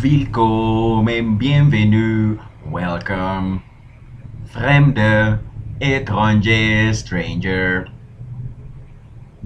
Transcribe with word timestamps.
Willkommen, 0.00 1.36
bienvenue, 1.38 2.38
welcome. 2.64 3.62
Fremde, 4.46 5.38
étranger, 5.80 6.94
stranger. 6.94 7.86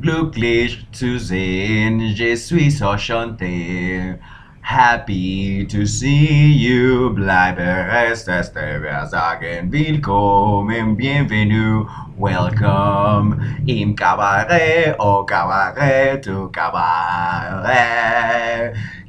Glücklich 0.00 0.86
zu 0.92 1.18
sehen, 1.18 2.00
je 2.00 2.36
suis 2.36 2.80
enchanté. 2.80 4.18
Happy 4.60 5.64
to 5.66 5.86
see 5.86 6.52
you, 6.52 7.10
bleibe 7.10 7.60
es 7.60 8.26
este 8.26 8.82
wir 8.82 9.06
sagen 9.06 9.70
willkommen, 9.70 10.96
bienvenue, 10.96 11.86
welcome 12.18 13.36
im 13.66 13.94
cabaret 13.94 14.96
o 14.98 15.24
cabaret, 15.24 16.20
tu 16.22 16.50
cabaret. 16.50 17.66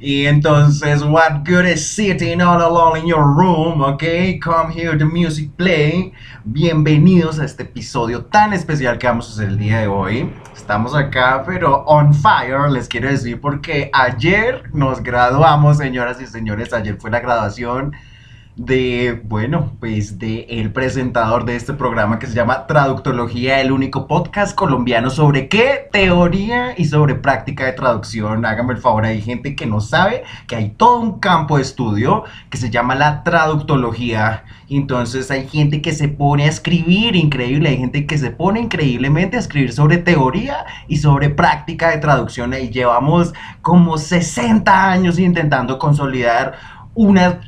Y 0.00 0.26
entonces, 0.26 1.02
what 1.02 1.44
good 1.44 1.66
is 1.66 1.84
sitting 1.84 2.40
all 2.40 2.62
alone 2.62 3.00
in 3.00 3.06
your 3.08 3.34
room, 3.34 3.82
okay? 3.82 4.38
Come 4.38 4.70
here, 4.70 4.96
the 4.96 5.04
music 5.04 5.50
play. 5.56 6.12
Bienvenidos 6.44 7.40
a 7.40 7.44
este 7.44 7.64
episodio 7.64 8.24
tan 8.26 8.52
especial 8.52 8.96
que 8.96 9.08
vamos 9.08 9.28
a 9.28 9.32
hacer 9.32 9.48
el 9.48 9.58
día 9.58 9.80
de 9.80 9.88
hoy. 9.88 10.32
Estamos 10.54 10.94
acá, 10.94 11.42
pero 11.44 11.82
on 11.84 12.14
fire, 12.14 12.70
les 12.70 12.86
quiero 12.86 13.08
decir, 13.08 13.40
porque 13.40 13.90
ayer 13.92 14.70
nos 14.72 15.02
graduamos, 15.02 15.78
señoras 15.78 16.20
y 16.20 16.28
señores. 16.28 16.72
Ayer 16.72 16.96
fue 16.96 17.10
la 17.10 17.18
graduación 17.18 17.92
de, 18.58 19.22
bueno, 19.24 19.72
pues 19.78 20.18
de 20.18 20.40
el 20.50 20.72
presentador 20.72 21.44
de 21.44 21.54
este 21.54 21.74
programa 21.74 22.18
que 22.18 22.26
se 22.26 22.34
llama 22.34 22.66
Traductología, 22.66 23.60
el 23.60 23.70
único 23.70 24.08
podcast 24.08 24.56
colombiano 24.56 25.10
sobre 25.10 25.46
qué 25.46 25.88
teoría 25.92 26.74
y 26.76 26.86
sobre 26.86 27.14
práctica 27.14 27.64
de 27.66 27.72
traducción. 27.72 28.44
Hágame 28.44 28.74
el 28.74 28.80
favor, 28.80 29.04
hay 29.04 29.22
gente 29.22 29.54
que 29.54 29.64
no 29.64 29.80
sabe 29.80 30.24
que 30.48 30.56
hay 30.56 30.70
todo 30.70 30.98
un 30.98 31.20
campo 31.20 31.56
de 31.56 31.62
estudio 31.62 32.24
que 32.50 32.58
se 32.58 32.68
llama 32.68 32.96
la 32.96 33.22
traductología. 33.22 34.44
Entonces 34.68 35.30
hay 35.30 35.46
gente 35.46 35.80
que 35.80 35.92
se 35.92 36.08
pone 36.08 36.44
a 36.44 36.48
escribir 36.48 37.14
increíble, 37.14 37.68
hay 37.68 37.78
gente 37.78 38.06
que 38.06 38.18
se 38.18 38.32
pone 38.32 38.60
increíblemente 38.60 39.36
a 39.36 39.40
escribir 39.40 39.72
sobre 39.72 39.98
teoría 39.98 40.66
y 40.88 40.96
sobre 40.96 41.30
práctica 41.30 41.90
de 41.90 41.98
traducción. 41.98 42.52
Y 42.54 42.70
llevamos 42.70 43.32
como 43.62 43.98
60 43.98 44.90
años 44.90 45.18
intentando 45.20 45.78
consolidar 45.78 46.77
una 46.98 47.38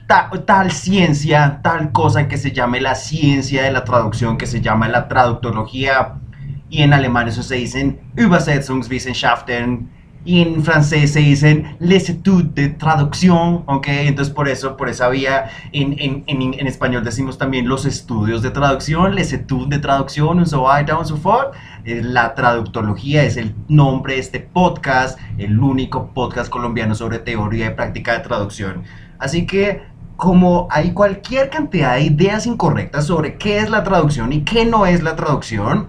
tal 0.46 0.70
ciencia, 0.70 1.58
tal 1.60 1.90
cosa 1.90 2.28
que 2.28 2.36
se 2.36 2.52
llame 2.52 2.80
la 2.80 2.94
ciencia 2.94 3.64
de 3.64 3.72
la 3.72 3.82
traducción, 3.82 4.38
que 4.38 4.46
se 4.46 4.60
llama 4.60 4.86
la 4.86 5.08
traductología, 5.08 6.20
y 6.68 6.82
en 6.82 6.92
alemán 6.92 7.26
eso 7.26 7.42
se 7.42 7.56
dicen 7.56 7.98
Übersetzungswissenschaften, 8.16 9.90
y 10.24 10.42
en 10.42 10.62
francés 10.62 11.14
se 11.14 11.18
dicen 11.18 11.76
les 11.80 12.08
études 12.08 12.54
de 12.54 12.68
traducción, 12.68 13.64
¿ok? 13.66 13.88
Entonces 13.88 14.32
por 14.32 14.48
eso, 14.48 14.76
por 14.76 14.88
esa 14.88 15.08
vía, 15.08 15.50
en, 15.72 15.96
en, 15.98 16.22
en, 16.28 16.66
español 16.68 17.02
decimos 17.02 17.36
también 17.36 17.66
los 17.66 17.86
estudios 17.86 18.42
de 18.42 18.52
traducción, 18.52 19.16
les 19.16 19.32
études 19.32 19.70
de 19.70 19.78
traducción, 19.80 20.42
y 20.42 20.46
so 20.46 20.62
weiter 20.62 20.94
und 20.94 21.06
so 21.06 21.16
fort. 21.16 21.54
La 21.84 22.36
traductología 22.36 23.24
es 23.24 23.36
el 23.36 23.52
nombre 23.66 24.14
de 24.14 24.20
este 24.20 24.38
podcast, 24.38 25.18
el 25.38 25.58
único 25.58 26.12
podcast 26.14 26.50
colombiano 26.50 26.94
sobre 26.94 27.18
teoría 27.18 27.66
y 27.66 27.70
práctica 27.70 28.12
de 28.12 28.20
traducción. 28.20 28.84
Así 29.20 29.46
que 29.46 29.82
como 30.16 30.68
hay 30.70 30.92
cualquier 30.92 31.48
cantidad 31.48 31.94
de 31.94 32.02
ideas 32.02 32.46
incorrectas 32.46 33.06
sobre 33.06 33.36
qué 33.36 33.58
es 33.58 33.70
la 33.70 33.84
traducción 33.84 34.32
y 34.32 34.42
qué 34.42 34.66
no 34.66 34.84
es 34.84 35.02
la 35.02 35.16
traducción, 35.16 35.88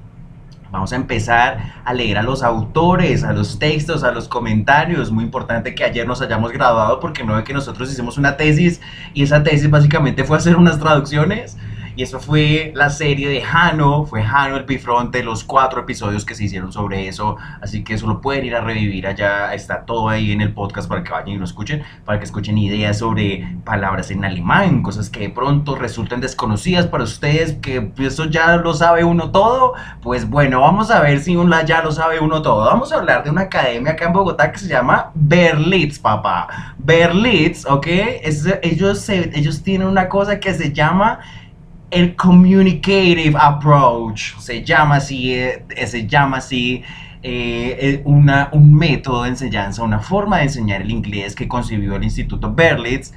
vamos 0.72 0.94
a 0.94 0.96
empezar 0.96 1.82
a 1.84 1.94
leer 1.94 2.18
a 2.18 2.24
los 2.24 2.44
autores, 2.44 3.24
a 3.24 3.34
los 3.34 3.59
textos, 3.59 4.04
a 4.04 4.12
los 4.12 4.30
comentarios. 4.30 5.12
Muy 5.12 5.24
importante 5.24 5.76
que 5.76 5.84
ayer 5.84 6.08
nos 6.08 6.22
hayamos 6.22 6.52
graduado 6.52 7.00
porque 7.00 7.24
no 7.24 7.36
ve 7.36 7.44
que 7.44 7.54
nosotros 7.54 7.92
hicimos 7.92 8.18
una 8.18 8.38
tesis 8.38 8.80
y 9.14 9.24
esa 9.24 9.44
tesis 9.44 9.70
básicamente 9.70 10.24
fue 10.24 10.38
hacer 10.38 10.56
unas 10.56 10.80
traducciones. 10.80 11.58
Y 12.02 12.03
eso 12.03 12.19
fue 12.19 12.71
la 12.73 12.89
serie 12.89 13.30
de 13.30 13.44
Hano, 13.44 14.07
fue 14.07 14.23
Hano 14.23 14.57
el 14.57 14.63
Bifronte, 14.63 15.22
los 15.22 15.44
cuatro 15.44 15.81
episodios 15.81 16.25
que 16.25 16.34
se 16.34 16.45
hicieron 16.45 16.73
sobre 16.73 17.07
eso. 17.07 17.38
Así 17.62 17.84
que 17.84 17.94
eso 17.94 18.07
lo 18.07 18.22
pueden 18.22 18.44
ir 18.44 18.56
a 18.56 18.62
revivir 18.62 19.06
allá, 19.06 19.53
está 19.53 19.85
todo 19.85 20.09
ahí 20.09 20.31
en 20.31 20.41
el 20.41 20.51
podcast 20.51 20.90
para 20.90 21.03
que 21.03 21.11
vayan 21.11 21.28
y 21.28 21.38
lo 21.38 21.45
escuchen, 21.45 21.84
para 22.03 22.17
que 22.17 22.25
escuchen 22.25 22.57
ideas 22.57 22.97
sobre 22.97 23.56
palabras 23.63 24.09
en 24.09 24.25
alemán, 24.25 24.81
cosas 24.81 25.11
que 25.11 25.19
de 25.19 25.29
pronto 25.29 25.75
resultan 25.75 26.22
desconocidas 26.22 26.88
para 26.88 27.03
ustedes, 27.03 27.53
que 27.61 27.91
eso 28.00 28.25
ya 28.25 28.56
lo 28.56 28.73
sabe 28.73 29.03
uno 29.03 29.29
todo. 29.29 29.75
Pues 30.01 30.28
bueno, 30.28 30.61
vamos 30.61 30.90
a 30.90 31.01
ver 31.01 31.19
si 31.19 31.35
uno 31.35 31.56
ya 31.63 31.84
lo 31.84 31.91
sabe 31.91 32.19
uno 32.19 32.41
todo. 32.41 32.66
Vamos 32.66 32.91
a 32.91 32.95
hablar 32.95 33.23
de 33.23 33.29
una 33.29 33.41
academia 33.41 33.91
acá 33.91 34.06
en 34.06 34.13
Bogotá 34.13 34.51
que 34.51 34.57
se 34.57 34.67
llama 34.67 35.11
Berlitz, 35.13 36.00
papá. 36.00 36.73
Berlitz, 36.79 37.63
¿ok? 37.67 37.85
Ellos, 38.63 39.07
ellos 39.07 39.61
tienen 39.61 39.88
una 39.88 40.09
cosa 40.09 40.40
que 40.40 40.51
se 40.56 40.73
llama 40.73 41.19
el 41.91 42.16
communicative 42.16 43.35
approach, 43.38 44.38
se 44.40 44.63
llama 44.63 44.96
así, 44.96 45.34
eh, 45.34 45.66
se 45.85 46.07
llama 46.07 46.38
así 46.38 46.84
eh, 47.22 47.78
eh, 47.79 48.02
una, 48.06 48.50
un 48.53 48.74
método 48.74 49.24
de 49.24 49.29
enseñanza, 49.29 49.84
una 49.84 50.00
forma 50.00 50.38
de 50.38 50.44
enseñar 50.44 50.81
el 50.81 50.90
inglés 50.90 51.35
que 51.35 51.47
concibió 51.47 51.96
el 51.96 52.03
Instituto 52.03 52.53
Berlitz. 52.53 53.13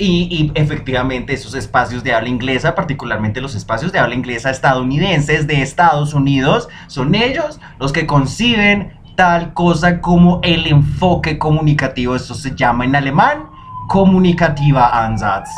Y, 0.00 0.28
y, 0.30 0.52
efectivamente 0.54 1.32
esos 1.32 1.54
espacios 1.56 2.04
de 2.04 2.12
habla 2.12 2.28
inglesa, 2.28 2.76
particularmente 2.76 3.40
los 3.40 3.56
espacios 3.56 3.90
de 3.90 3.98
habla 3.98 4.14
inglesa 4.14 4.48
estadounidenses 4.48 5.48
de 5.48 5.60
Estados 5.60 6.14
Unidos, 6.14 6.68
son 6.86 7.16
ellos 7.16 7.58
los 7.80 7.92
que 7.92 8.06
conciben 8.06 8.92
tal 9.16 9.52
cosa 9.54 10.00
como 10.00 10.38
el 10.44 10.68
enfoque 10.68 11.36
comunicativo. 11.36 12.14
Eso 12.14 12.34
se 12.34 12.54
llama 12.54 12.84
en 12.84 12.94
alemán 12.94 13.48
comunicativa 13.88 15.04
Ansatz. 15.04 15.50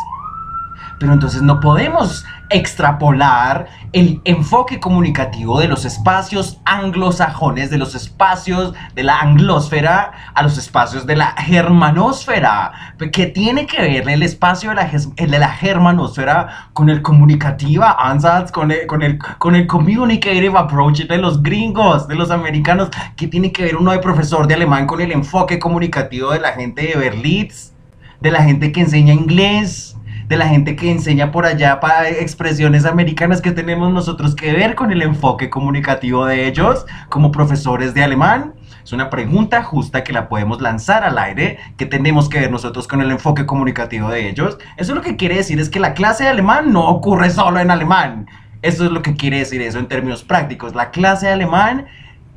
Pero 1.00 1.14
entonces 1.14 1.40
no 1.40 1.60
podemos 1.60 2.26
extrapolar 2.50 3.68
el 3.92 4.20
enfoque 4.24 4.78
comunicativo 4.80 5.58
de 5.58 5.66
los 5.66 5.86
espacios 5.86 6.60
anglosajones, 6.66 7.70
de 7.70 7.78
los 7.78 7.94
espacios 7.94 8.74
de 8.94 9.02
la 9.02 9.18
anglosfera 9.18 10.12
a 10.34 10.42
los 10.42 10.58
espacios 10.58 11.06
de 11.06 11.16
la 11.16 11.32
germanosfera. 11.38 12.94
¿Qué 13.12 13.26
tiene 13.26 13.66
que 13.66 13.80
ver 13.80 14.08
el 14.10 14.22
espacio 14.22 14.70
de 14.70 14.76
la, 14.76 14.84
de 14.84 15.38
la 15.38 15.48
germanosfera 15.48 16.68
con 16.74 16.90
el 16.90 17.00
comunicativa 17.00 17.96
ansatz, 17.98 18.52
con 18.52 18.70
el, 18.70 18.86
con, 18.86 19.02
el, 19.02 19.18
con 19.38 19.54
el 19.54 19.66
communicative 19.66 20.58
approach 20.58 21.06
de 21.06 21.16
los 21.16 21.42
gringos, 21.42 22.08
de 22.08 22.14
los 22.14 22.30
americanos? 22.30 22.90
¿Qué 23.16 23.26
tiene 23.26 23.52
que 23.52 23.62
ver 23.62 23.76
uno 23.76 23.92
de 23.92 24.00
profesor 24.00 24.46
de 24.46 24.54
alemán 24.54 24.86
con 24.86 25.00
el 25.00 25.12
enfoque 25.12 25.58
comunicativo 25.58 26.32
de 26.32 26.40
la 26.40 26.52
gente 26.52 26.82
de 26.82 26.96
Berlitz? 26.96 27.72
De 28.20 28.30
la 28.30 28.42
gente 28.42 28.70
que 28.70 28.82
enseña 28.82 29.14
inglés, 29.14 29.96
de 30.30 30.36
la 30.36 30.46
gente 30.46 30.76
que 30.76 30.92
enseña 30.92 31.32
por 31.32 31.44
allá 31.44 31.80
para 31.80 32.08
expresiones 32.08 32.84
americanas 32.84 33.42
que 33.42 33.50
tenemos 33.50 33.92
nosotros 33.92 34.36
que 34.36 34.52
ver 34.52 34.76
con 34.76 34.92
el 34.92 35.02
enfoque 35.02 35.50
comunicativo 35.50 36.24
de 36.24 36.46
ellos 36.46 36.86
como 37.08 37.32
profesores 37.32 37.94
de 37.94 38.04
alemán? 38.04 38.54
Es 38.84 38.92
una 38.92 39.10
pregunta 39.10 39.64
justa 39.64 40.04
que 40.04 40.12
la 40.12 40.28
podemos 40.28 40.60
lanzar 40.60 41.02
al 41.02 41.18
aire, 41.18 41.58
que 41.76 41.84
tenemos 41.84 42.28
que 42.28 42.38
ver 42.38 42.50
nosotros 42.52 42.86
con 42.86 43.00
el 43.00 43.10
enfoque 43.10 43.44
comunicativo 43.44 44.08
de 44.08 44.28
ellos. 44.28 44.56
Eso 44.76 44.94
lo 44.94 45.02
que 45.02 45.16
quiere 45.16 45.34
decir 45.34 45.58
es 45.58 45.68
que 45.68 45.80
la 45.80 45.94
clase 45.94 46.22
de 46.22 46.30
alemán 46.30 46.72
no 46.72 46.88
ocurre 46.88 47.30
solo 47.30 47.58
en 47.58 47.72
alemán. 47.72 48.28
Eso 48.62 48.84
es 48.84 48.92
lo 48.92 49.02
que 49.02 49.16
quiere 49.16 49.38
decir 49.38 49.60
eso 49.62 49.80
en 49.80 49.88
términos 49.88 50.22
prácticos. 50.22 50.76
La 50.76 50.92
clase 50.92 51.26
de 51.26 51.32
alemán 51.32 51.86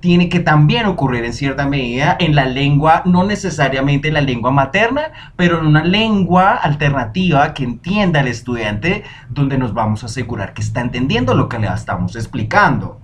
tiene 0.03 0.27
que 0.27 0.41
también 0.41 0.85
ocurrir 0.85 1.23
en 1.23 1.31
cierta 1.31 1.65
medida 1.65 2.17
en 2.19 2.35
la 2.35 2.45
lengua, 2.45 3.03
no 3.05 3.23
necesariamente 3.23 4.09
en 4.09 4.15
la 4.15 4.19
lengua 4.19 4.51
materna, 4.51 5.13
pero 5.37 5.61
en 5.61 5.65
una 5.65 5.85
lengua 5.85 6.55
alternativa 6.55 7.53
que 7.53 7.63
entienda 7.63 8.19
al 8.19 8.27
estudiante, 8.27 9.05
donde 9.29 9.57
nos 9.57 9.73
vamos 9.73 10.03
a 10.03 10.07
asegurar 10.07 10.53
que 10.53 10.61
está 10.61 10.81
entendiendo 10.81 11.35
lo 11.35 11.47
que 11.47 11.57
le 11.57 11.67
estamos 11.67 12.17
explicando. 12.17 12.99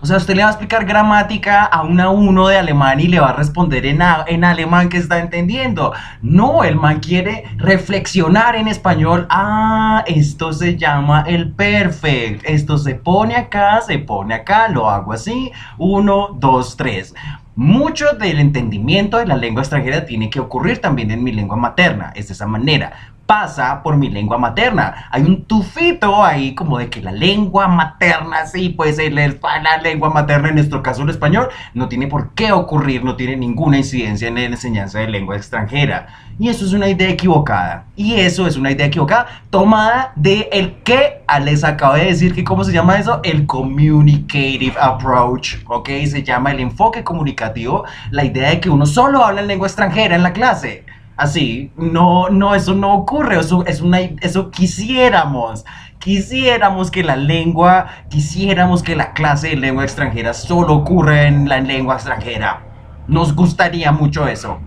O 0.00 0.06
sea, 0.06 0.18
usted 0.18 0.36
le 0.36 0.42
va 0.42 0.48
a 0.48 0.52
explicar 0.52 0.84
gramática 0.84 1.64
a 1.64 1.82
un 1.82 2.00
a 2.00 2.10
uno 2.10 2.46
de 2.46 2.56
alemán 2.56 3.00
y 3.00 3.08
le 3.08 3.18
va 3.18 3.30
a 3.30 3.32
responder 3.32 3.84
en, 3.84 4.00
en 4.28 4.44
alemán 4.44 4.88
que 4.88 4.96
está 4.96 5.18
entendiendo. 5.18 5.92
No, 6.22 6.62
el 6.62 6.76
man 6.76 7.00
quiere 7.00 7.44
reflexionar 7.56 8.54
en 8.54 8.68
español. 8.68 9.26
Ah, 9.28 10.04
esto 10.06 10.52
se 10.52 10.76
llama 10.76 11.24
el 11.26 11.52
perfect. 11.52 12.44
Esto 12.44 12.78
se 12.78 12.94
pone 12.94 13.34
acá, 13.34 13.80
se 13.80 13.98
pone 13.98 14.34
acá, 14.34 14.68
lo 14.68 14.88
hago 14.88 15.12
así. 15.12 15.50
Uno, 15.78 16.28
dos, 16.38 16.76
tres. 16.76 17.12
Mucho 17.56 18.12
del 18.12 18.38
entendimiento 18.38 19.16
de 19.16 19.26
la 19.26 19.36
lengua 19.36 19.62
extranjera 19.62 20.06
tiene 20.06 20.30
que 20.30 20.38
ocurrir 20.38 20.80
también 20.80 21.10
en 21.10 21.24
mi 21.24 21.32
lengua 21.32 21.56
materna, 21.56 22.12
es 22.14 22.28
de 22.28 22.34
esa 22.34 22.46
manera 22.46 22.92
pasa 23.28 23.82
por 23.82 23.98
mi 23.98 24.08
lengua 24.08 24.38
materna. 24.38 25.06
Hay 25.10 25.20
un 25.22 25.44
tufito 25.44 26.24
ahí 26.24 26.54
como 26.54 26.78
de 26.78 26.88
que 26.88 27.02
la 27.02 27.12
lengua 27.12 27.68
materna, 27.68 28.46
sí, 28.46 28.70
pues 28.70 28.96
la 28.96 29.76
lengua 29.82 30.08
materna, 30.08 30.48
en 30.48 30.54
nuestro 30.54 30.82
caso 30.82 31.02
el 31.02 31.10
español, 31.10 31.50
no 31.74 31.90
tiene 31.90 32.06
por 32.06 32.32
qué 32.32 32.52
ocurrir, 32.52 33.04
no 33.04 33.16
tiene 33.16 33.36
ninguna 33.36 33.76
incidencia 33.76 34.28
en 34.28 34.36
la 34.36 34.44
enseñanza 34.44 35.00
de 35.00 35.08
lengua 35.08 35.36
extranjera. 35.36 36.06
Y 36.38 36.48
eso 36.48 36.64
es 36.64 36.72
una 36.72 36.88
idea 36.88 37.10
equivocada. 37.10 37.84
Y 37.96 38.14
eso 38.14 38.46
es 38.46 38.56
una 38.56 38.70
idea 38.70 38.86
equivocada 38.86 39.26
tomada 39.50 40.12
de 40.16 40.48
el 40.50 40.76
que 40.82 41.20
les 41.42 41.64
acabo 41.64 41.94
de 41.94 42.06
decir 42.06 42.34
que 42.34 42.44
cómo 42.44 42.64
se 42.64 42.72
llama 42.72 42.98
eso, 42.98 43.20
el 43.24 43.44
communicative 43.44 44.74
approach, 44.80 45.56
¿ok? 45.66 45.90
Se 46.06 46.22
llama 46.22 46.52
el 46.52 46.60
enfoque 46.60 47.04
comunicativo, 47.04 47.84
la 48.10 48.24
idea 48.24 48.48
de 48.48 48.60
que 48.60 48.70
uno 48.70 48.86
solo 48.86 49.22
habla 49.22 49.42
en 49.42 49.48
lengua 49.48 49.66
extranjera 49.68 50.16
en 50.16 50.22
la 50.22 50.32
clase. 50.32 50.86
Así, 51.18 51.72
no, 51.76 52.28
no, 52.30 52.54
eso 52.54 52.76
no 52.76 52.94
ocurre, 52.94 53.40
eso, 53.40 53.66
es 53.66 53.80
una, 53.80 53.98
eso 53.98 54.52
quisiéramos. 54.52 55.64
Quisiéramos 55.98 56.92
que 56.92 57.02
la 57.02 57.16
lengua, 57.16 57.88
quisiéramos 58.08 58.84
que 58.84 58.94
la 58.94 59.14
clase 59.14 59.48
de 59.48 59.56
lengua 59.56 59.82
extranjera 59.82 60.32
solo 60.32 60.74
ocurra 60.74 61.26
en 61.26 61.48
la 61.48 61.58
lengua 61.58 61.96
extranjera. 61.96 62.62
Nos 63.08 63.34
gustaría 63.34 63.90
mucho 63.90 64.28
eso. 64.28 64.60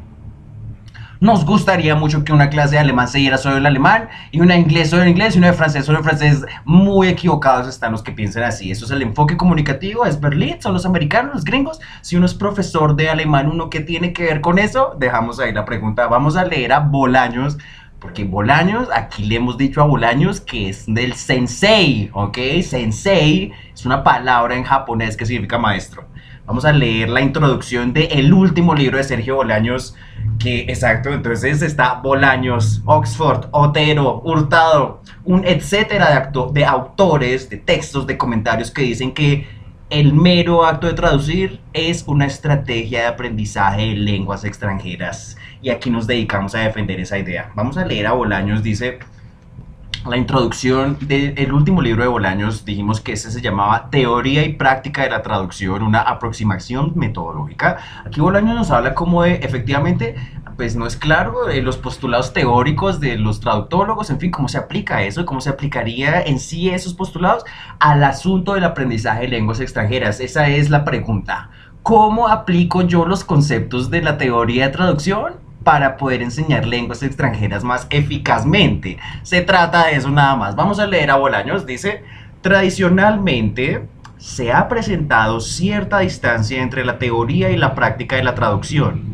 Nos 1.21 1.45
gustaría 1.45 1.93
mucho 1.93 2.23
que 2.23 2.33
una 2.33 2.49
clase 2.49 2.71
de 2.71 2.79
alemán 2.79 3.07
se 3.07 3.19
diera 3.19 3.37
solo 3.37 3.57
el 3.57 3.65
alemán 3.67 4.09
y 4.31 4.41
una 4.41 4.55
de 4.55 4.61
inglés 4.61 4.89
solo 4.89 5.03
el 5.03 5.09
inglés 5.09 5.35
y 5.35 5.37
una 5.37 5.51
de 5.51 5.53
francés 5.53 5.85
solo 5.85 5.99
el 5.99 6.03
francés. 6.03 6.43
Muy 6.65 7.09
equivocados 7.09 7.67
están 7.67 7.91
los 7.91 8.01
que 8.01 8.11
piensan 8.11 8.41
así. 8.41 8.71
Eso 8.71 8.85
es 8.85 8.91
el 8.91 9.03
enfoque 9.03 9.37
comunicativo, 9.37 10.03
es 10.03 10.19
Berlín, 10.19 10.59
son 10.59 10.73
los 10.73 10.83
americanos, 10.83 11.35
los 11.35 11.43
gringos. 11.43 11.79
Si 12.01 12.15
uno 12.15 12.25
es 12.25 12.33
profesor 12.33 12.95
de 12.95 13.11
alemán, 13.11 13.51
¿uno 13.51 13.69
qué 13.69 13.81
tiene 13.81 14.13
que 14.13 14.23
ver 14.23 14.41
con 14.41 14.57
eso? 14.57 14.95
Dejamos 14.97 15.39
ahí 15.39 15.53
la 15.53 15.63
pregunta. 15.63 16.07
Vamos 16.07 16.35
a 16.35 16.43
leer 16.43 16.73
a 16.73 16.79
Bolaños. 16.79 17.59
Porque 17.99 18.23
Bolaños, 18.23 18.87
aquí 18.91 19.23
le 19.25 19.35
hemos 19.35 19.59
dicho 19.59 19.79
a 19.79 19.85
Bolaños 19.85 20.41
que 20.41 20.69
es 20.69 20.85
del 20.87 21.13
sensei, 21.13 22.09
¿ok? 22.13 22.39
Sensei 22.63 23.51
es 23.71 23.85
una 23.85 24.03
palabra 24.03 24.55
en 24.55 24.63
japonés 24.63 25.15
que 25.15 25.27
significa 25.27 25.59
maestro. 25.59 26.07
Vamos 26.47 26.65
a 26.65 26.71
leer 26.71 27.09
la 27.09 27.21
introducción 27.21 27.93
del 27.93 28.07
el 28.11 28.33
último 28.33 28.73
libro 28.73 28.97
de 28.97 29.03
Sergio 29.03 29.35
Bolaños, 29.35 29.95
que 30.41 30.61
exacto, 30.61 31.13
entonces 31.13 31.61
está 31.61 31.95
Bolaños, 31.95 32.81
Oxford, 32.85 33.47
Otero, 33.51 34.21
Hurtado, 34.23 35.01
un 35.23 35.45
etcétera 35.45 36.31
de, 36.31 36.53
de 36.53 36.65
autores, 36.65 37.49
de 37.49 37.57
textos, 37.57 38.07
de 38.07 38.17
comentarios 38.17 38.71
que 38.71 38.81
dicen 38.81 39.13
que 39.13 39.47
el 39.89 40.13
mero 40.13 40.65
acto 40.65 40.87
de 40.87 40.93
traducir 40.93 41.59
es 41.73 42.05
una 42.07 42.25
estrategia 42.25 43.01
de 43.01 43.07
aprendizaje 43.07 43.87
de 43.87 43.95
lenguas 43.95 44.45
extranjeras. 44.45 45.37
Y 45.61 45.69
aquí 45.69 45.89
nos 45.89 46.07
dedicamos 46.07 46.55
a 46.55 46.59
defender 46.59 46.99
esa 46.99 47.19
idea. 47.19 47.51
Vamos 47.55 47.77
a 47.77 47.85
leer 47.85 48.07
a 48.07 48.13
Bolaños, 48.13 48.63
dice 48.63 48.99
la 50.07 50.17
introducción 50.17 50.97
del 51.01 51.53
último 51.53 51.81
libro 51.81 52.01
de 52.01 52.09
Bolaños, 52.09 52.65
dijimos 52.65 53.01
que 53.01 53.13
ese 53.13 53.29
se 53.29 53.41
llamaba 53.41 53.89
Teoría 53.91 54.43
y 54.43 54.53
Práctica 54.53 55.03
de 55.03 55.11
la 55.11 55.21
Traducción, 55.21 55.83
una 55.83 56.01
aproximación 56.01 56.93
metodológica. 56.95 57.77
Aquí 58.05 58.19
Bolaños 58.19 58.55
nos 58.55 58.71
habla 58.71 58.95
como 58.95 59.23
de, 59.23 59.35
efectivamente, 59.35 60.15
pues 60.57 60.75
no 60.75 60.87
es 60.87 60.97
claro, 60.97 61.45
de 61.45 61.61
los 61.61 61.77
postulados 61.77 62.33
teóricos 62.33 62.99
de 62.99 63.17
los 63.17 63.39
traductólogos, 63.39 64.09
en 64.09 64.19
fin, 64.19 64.31
cómo 64.31 64.47
se 64.47 64.57
aplica 64.57 65.03
eso, 65.03 65.25
cómo 65.25 65.39
se 65.39 65.49
aplicaría 65.49 66.21
en 66.21 66.39
sí 66.39 66.69
esos 66.69 66.95
postulados 66.95 67.43
al 67.79 68.03
asunto 68.03 68.55
del 68.55 68.63
aprendizaje 68.63 69.21
de 69.21 69.27
lenguas 69.27 69.59
extranjeras. 69.59 70.19
Esa 70.19 70.47
es 70.47 70.71
la 70.71 70.83
pregunta. 70.83 71.51
¿Cómo 71.83 72.27
aplico 72.27 72.81
yo 72.81 73.05
los 73.05 73.23
conceptos 73.23 73.91
de 73.91 74.01
la 74.01 74.17
teoría 74.17 74.67
de 74.67 74.73
traducción 74.73 75.50
para 75.63 75.97
poder 75.97 76.21
enseñar 76.21 76.65
lenguas 76.65 77.03
extranjeras 77.03 77.63
más 77.63 77.87
eficazmente. 77.89 78.97
Se 79.23 79.41
trata 79.41 79.87
de 79.87 79.95
eso 79.95 80.09
nada 80.09 80.35
más. 80.35 80.55
Vamos 80.55 80.79
a 80.79 80.87
leer 80.87 81.11
a 81.11 81.17
Bolaños. 81.17 81.65
Dice, 81.65 82.03
tradicionalmente 82.41 83.87
se 84.17 84.51
ha 84.51 84.67
presentado 84.67 85.39
cierta 85.39 85.99
distancia 85.99 86.61
entre 86.61 86.85
la 86.85 86.99
teoría 86.99 87.49
y 87.49 87.57
la 87.57 87.75
práctica 87.75 88.15
de 88.15 88.23
la 88.23 88.35
traducción. 88.35 89.11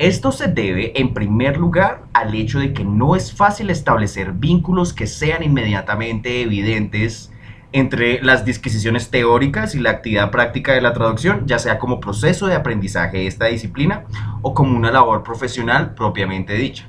Esto 0.00 0.32
se 0.32 0.48
debe, 0.48 1.00
en 1.00 1.14
primer 1.14 1.56
lugar, 1.56 2.02
al 2.12 2.34
hecho 2.34 2.58
de 2.58 2.72
que 2.72 2.84
no 2.84 3.14
es 3.14 3.32
fácil 3.32 3.70
establecer 3.70 4.32
vínculos 4.32 4.92
que 4.92 5.06
sean 5.06 5.44
inmediatamente 5.44 6.42
evidentes 6.42 7.30
entre 7.74 8.22
las 8.22 8.44
disquisiciones 8.44 9.10
teóricas 9.10 9.74
y 9.74 9.80
la 9.80 9.90
actividad 9.90 10.30
práctica 10.30 10.74
de 10.74 10.80
la 10.80 10.92
traducción, 10.92 11.42
ya 11.44 11.58
sea 11.58 11.80
como 11.80 11.98
proceso 11.98 12.46
de 12.46 12.54
aprendizaje 12.54 13.18
de 13.18 13.26
esta 13.26 13.46
disciplina 13.46 14.04
o 14.42 14.54
como 14.54 14.76
una 14.76 14.92
labor 14.92 15.24
profesional 15.24 15.92
propiamente 15.94 16.54
dicha. 16.54 16.88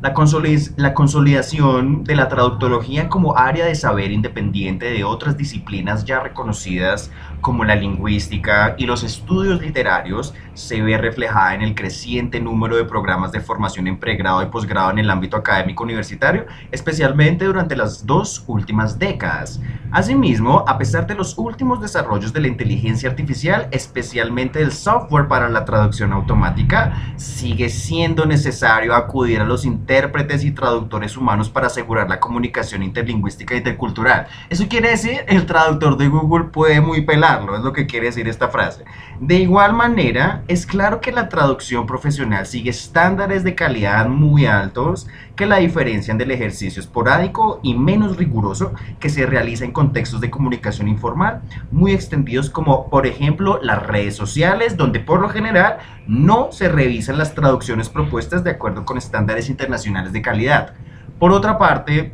La, 0.00 0.14
consolidación 0.14 2.04
de 2.04 2.14
la 2.14 2.28
traductología 2.28 3.08
como 3.08 3.36
área 3.36 3.66
de 3.66 3.74
saber 3.74 4.12
independiente 4.12 4.92
de 4.92 5.02
otras 5.02 5.36
disciplinas 5.36 6.04
ya 6.04 6.20
reconocidas 6.20 7.10
como 7.40 7.64
la 7.64 7.74
lingüística 7.74 8.76
y 8.78 8.86
los 8.86 9.02
estudios 9.02 9.60
literarios 9.60 10.34
se 10.54 10.82
ve 10.82 10.96
reflejada 10.98 11.54
en 11.54 11.62
el 11.62 11.74
creciente 11.74 12.40
número 12.40 12.76
de 12.76 12.84
programas 12.84 13.32
de 13.32 13.40
formación 13.40 13.88
en 13.88 13.98
pregrado 13.98 14.40
y 14.40 14.46
posgrado 14.46 14.92
en 14.92 15.00
el 15.00 15.10
ámbito 15.10 15.36
académico 15.36 15.82
universitario, 15.82 16.46
especialmente 16.70 17.44
durante 17.44 17.74
las 17.74 18.06
dos 18.06 18.44
últimas 18.46 19.00
décadas. 19.00 19.60
Asimismo, 19.90 20.64
a 20.68 20.78
pesar 20.78 21.08
de 21.08 21.14
los 21.14 21.36
últimos 21.38 21.80
desarrollos 21.80 22.32
de 22.32 22.40
la 22.40 22.48
inteligencia 22.48 23.08
artificial, 23.08 23.68
especialmente 23.72 24.60
del 24.60 24.70
software 24.70 25.26
para 25.26 25.48
la 25.48 25.64
traducción 25.64 26.12
automática, 26.12 27.14
sigue 27.16 27.68
siendo 27.68 28.26
necesario 28.26 28.94
acudir 28.94 29.40
a 29.40 29.44
los 29.44 29.64
intérpretes 29.88 30.44
y 30.44 30.50
traductores 30.50 31.16
humanos 31.16 31.48
para 31.48 31.68
asegurar 31.68 32.10
la 32.10 32.20
comunicación 32.20 32.82
interlingüística 32.82 33.54
e 33.54 33.58
intercultural. 33.58 34.26
Eso 34.50 34.68
quiere 34.68 34.90
decir, 34.90 35.24
el 35.26 35.46
traductor 35.46 35.96
de 35.96 36.08
Google 36.08 36.50
puede 36.50 36.82
muy 36.82 37.00
pelarlo, 37.00 37.56
es 37.56 37.62
lo 37.62 37.72
que 37.72 37.86
quiere 37.86 38.06
decir 38.06 38.28
esta 38.28 38.48
frase. 38.48 38.84
De 39.18 39.36
igual 39.36 39.72
manera, 39.72 40.42
es 40.46 40.66
claro 40.66 41.00
que 41.00 41.10
la 41.10 41.30
traducción 41.30 41.86
profesional 41.86 42.44
sigue 42.44 42.68
estándares 42.68 43.44
de 43.44 43.54
calidad 43.54 44.06
muy 44.08 44.44
altos 44.44 45.08
que 45.38 45.46
la 45.46 45.56
diferencian 45.56 46.18
del 46.18 46.32
ejercicio 46.32 46.80
esporádico 46.80 47.60
y 47.62 47.74
menos 47.74 48.16
riguroso 48.16 48.74
que 49.00 49.08
se 49.08 49.24
realiza 49.24 49.64
en 49.64 49.72
contextos 49.72 50.20
de 50.20 50.30
comunicación 50.30 50.88
informal 50.88 51.42
muy 51.70 51.92
extendidos 51.92 52.50
como 52.50 52.90
por 52.90 53.06
ejemplo 53.06 53.60
las 53.62 53.80
redes 53.86 54.16
sociales 54.16 54.76
donde 54.76 54.98
por 54.98 55.20
lo 55.20 55.28
general 55.28 55.78
no 56.08 56.50
se 56.50 56.68
revisan 56.68 57.18
las 57.18 57.34
traducciones 57.34 57.90
propuestas 57.90 58.42
de 58.42 58.50
acuerdo 58.50 58.84
con 58.84 58.98
estándares 58.98 59.48
internacionales 59.48 60.12
de 60.12 60.22
calidad. 60.22 60.72
Por 61.18 61.32
otra 61.32 61.58
parte, 61.58 62.12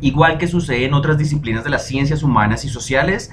igual 0.00 0.38
que 0.38 0.46
sucede 0.46 0.84
en 0.84 0.94
otras 0.94 1.18
disciplinas 1.18 1.64
de 1.64 1.70
las 1.70 1.86
ciencias 1.86 2.22
humanas 2.22 2.64
y 2.64 2.68
sociales, 2.68 3.32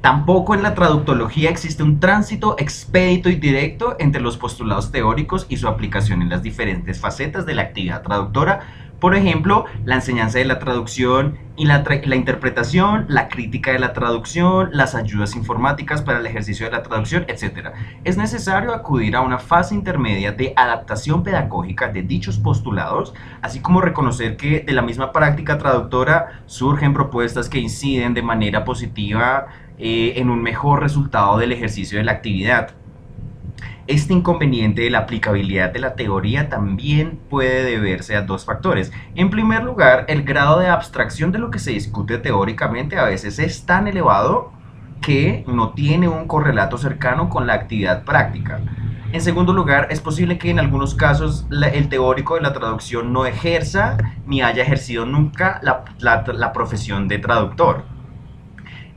Tampoco 0.00 0.54
en 0.54 0.62
la 0.62 0.74
traductología 0.76 1.50
existe 1.50 1.82
un 1.82 1.98
tránsito 1.98 2.54
expedito 2.58 3.28
y 3.30 3.34
directo 3.34 3.96
entre 3.98 4.20
los 4.20 4.36
postulados 4.36 4.92
teóricos 4.92 5.46
y 5.48 5.56
su 5.56 5.66
aplicación 5.66 6.22
en 6.22 6.28
las 6.28 6.42
diferentes 6.42 7.00
facetas 7.00 7.46
de 7.46 7.54
la 7.56 7.62
actividad 7.62 8.02
traductora, 8.02 8.87
por 9.00 9.14
ejemplo, 9.14 9.64
la 9.84 9.96
enseñanza 9.96 10.38
de 10.38 10.44
la 10.44 10.58
traducción 10.58 11.38
y 11.56 11.66
la, 11.66 11.84
interpretación, 12.14 13.06
la 13.08 13.28
crítica 13.28 13.72
de 13.72 13.78
la 13.78 13.92
traducción, 13.92 14.70
las 14.72 14.94
ayudas 14.94 15.36
informáticas 15.36 16.02
para 16.02 16.18
el 16.18 16.26
ejercicio 16.26 16.66
de 16.66 16.72
la 16.72 16.82
traducción, 16.82 17.24
etc. 17.28 17.70
Es 18.04 18.16
necesario 18.16 18.72
acudir 18.72 19.14
a 19.16 19.20
una 19.20 19.38
fase 19.38 19.74
intermedia 19.74 20.32
de 20.32 20.52
adaptación 20.56 21.22
pedagógica 21.22 21.88
de 21.88 22.02
dichos 22.02 22.38
postulados, 22.38 23.14
así 23.40 23.60
como 23.60 23.80
reconocer 23.80 24.36
que 24.36 24.60
de 24.60 24.72
la 24.72 24.82
misma 24.82 25.12
práctica 25.12 25.58
traductora 25.58 26.42
surgen 26.46 26.92
propuestas 26.92 27.48
que 27.48 27.58
inciden 27.58 28.14
de 28.14 28.22
manera 28.22 28.64
positiva 28.64 29.46
eh, 29.78 30.14
en 30.16 30.30
un 30.30 30.42
mejor 30.42 30.80
resultado 30.80 31.38
del 31.38 31.52
ejercicio 31.52 31.98
de 31.98 32.04
la 32.04 32.12
actividad. 32.12 32.74
Este 33.88 34.12
inconveniente 34.12 34.82
de 34.82 34.90
la 34.90 34.98
aplicabilidad 34.98 35.70
de 35.72 35.78
la 35.78 35.94
teoría 35.94 36.50
también 36.50 37.18
puede 37.30 37.64
deberse 37.64 38.14
a 38.16 38.20
dos 38.20 38.44
factores. 38.44 38.92
En 39.14 39.30
primer 39.30 39.64
lugar, 39.64 40.04
el 40.08 40.24
grado 40.24 40.58
de 40.58 40.68
abstracción 40.68 41.32
de 41.32 41.38
lo 41.38 41.50
que 41.50 41.58
se 41.58 41.70
discute 41.70 42.18
teóricamente 42.18 42.98
a 42.98 43.04
veces 43.04 43.38
es 43.38 43.64
tan 43.64 43.88
elevado 43.88 44.52
que 45.00 45.42
no 45.46 45.70
tiene 45.70 46.06
un 46.06 46.26
correlato 46.26 46.76
cercano 46.76 47.30
con 47.30 47.46
la 47.46 47.54
actividad 47.54 48.04
práctica. 48.04 48.60
En 49.10 49.22
segundo 49.22 49.54
lugar, 49.54 49.88
es 49.90 50.02
posible 50.02 50.36
que 50.36 50.50
en 50.50 50.58
algunos 50.58 50.94
casos 50.94 51.46
el 51.50 51.88
teórico 51.88 52.34
de 52.34 52.42
la 52.42 52.52
traducción 52.52 53.14
no 53.14 53.24
ejerza 53.24 53.96
ni 54.26 54.42
haya 54.42 54.64
ejercido 54.64 55.06
nunca 55.06 55.62
la 55.62 56.52
profesión 56.52 57.08
de 57.08 57.20
traductor. 57.20 57.84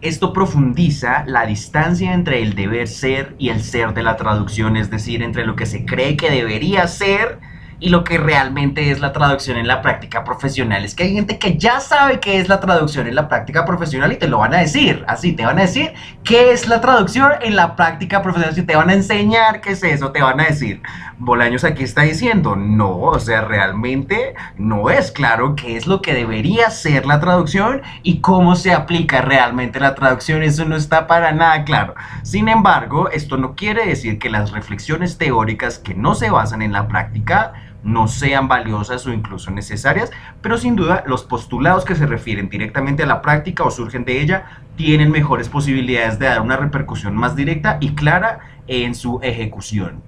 Esto 0.01 0.34
profundiza 0.34 1.24
la 1.27 1.46
distancia 1.46 2.13
entre 2.13 2.41
el 2.41 2.55
deber 2.55 2.88
ser 2.88 3.36
y 3.38 3.50
el 3.50 3.62
ser 3.62 3.93
de 3.93 4.01
la 4.01 4.17
traducción, 4.17 4.75
es 4.75 4.89
decir, 4.89 5.22
entre 5.22 5.46
lo 5.46 5.55
que 5.55 5.67
se 5.67 5.86
cree 5.86 6.17
que 6.17 6.31
debería 6.31 6.88
ser 6.88 7.39
y 7.81 7.89
lo 7.89 8.03
que 8.03 8.19
realmente 8.19 8.91
es 8.91 9.00
la 9.00 9.11
traducción 9.11 9.57
en 9.57 9.67
la 9.67 9.81
práctica 9.81 10.23
profesional. 10.23 10.85
Es 10.85 10.93
que 10.93 11.03
hay 11.03 11.13
gente 11.13 11.39
que 11.39 11.57
ya 11.57 11.79
sabe 11.79 12.19
qué 12.19 12.39
es 12.39 12.47
la 12.47 12.59
traducción 12.59 13.07
en 13.07 13.15
la 13.15 13.27
práctica 13.27 13.65
profesional 13.65 14.11
y 14.11 14.17
te 14.17 14.27
lo 14.27 14.38
van 14.38 14.53
a 14.53 14.59
decir. 14.59 15.03
Así, 15.07 15.33
te 15.33 15.43
van 15.43 15.57
a 15.57 15.63
decir 15.63 15.91
qué 16.23 16.51
es 16.51 16.67
la 16.67 16.79
traducción 16.79 17.31
en 17.41 17.55
la 17.55 17.75
práctica 17.75 18.21
profesional. 18.21 18.53
Si 18.53 18.61
te 18.61 18.75
van 18.75 18.91
a 18.91 18.93
enseñar 18.93 19.61
qué 19.61 19.71
es 19.71 19.83
eso, 19.83 20.11
te 20.11 20.21
van 20.21 20.39
a 20.39 20.45
decir. 20.45 20.83
Bolaños 21.17 21.63
aquí 21.63 21.83
está 21.83 22.03
diciendo, 22.03 22.55
no, 22.55 22.97
o 22.97 23.19
sea, 23.19 23.41
realmente 23.41 24.35
no 24.57 24.91
es 24.91 25.11
claro 25.11 25.55
qué 25.55 25.75
es 25.75 25.88
lo 25.88 26.03
que 26.03 26.13
debería 26.13 26.69
ser 26.69 27.07
la 27.07 27.19
traducción 27.19 27.81
y 28.03 28.19
cómo 28.19 28.55
se 28.55 28.73
aplica 28.73 29.21
realmente 29.21 29.79
la 29.79 29.95
traducción. 29.95 30.43
Eso 30.43 30.65
no 30.65 30.75
está 30.75 31.07
para 31.07 31.31
nada 31.31 31.63
claro. 31.63 31.95
Sin 32.21 32.47
embargo, 32.47 33.09
esto 33.09 33.38
no 33.38 33.55
quiere 33.55 33.88
decir 33.88 34.19
que 34.19 34.29
las 34.29 34.51
reflexiones 34.51 35.17
teóricas 35.17 35.79
que 35.79 35.95
no 35.95 36.13
se 36.13 36.29
basan 36.29 36.61
en 36.61 36.73
la 36.73 36.88
práctica 36.88 37.53
no 37.83 38.07
sean 38.07 38.47
valiosas 38.47 39.05
o 39.07 39.13
incluso 39.13 39.51
necesarias, 39.51 40.11
pero 40.41 40.57
sin 40.57 40.75
duda 40.75 41.03
los 41.07 41.23
postulados 41.23 41.85
que 41.85 41.95
se 41.95 42.05
refieren 42.05 42.50
directamente 42.50 43.03
a 43.03 43.07
la 43.07 43.21
práctica 43.21 43.63
o 43.63 43.71
surgen 43.71 44.05
de 44.05 44.21
ella 44.21 44.45
tienen 44.75 45.11
mejores 45.11 45.50
posibilidades 45.50 46.19
de 46.19 46.27
dar 46.27 46.41
una 46.41 46.57
repercusión 46.57 47.15
más 47.15 47.35
directa 47.35 47.77
y 47.79 47.93
clara 47.95 48.39
en 48.67 48.95
su 48.95 49.19
ejecución. 49.21 50.01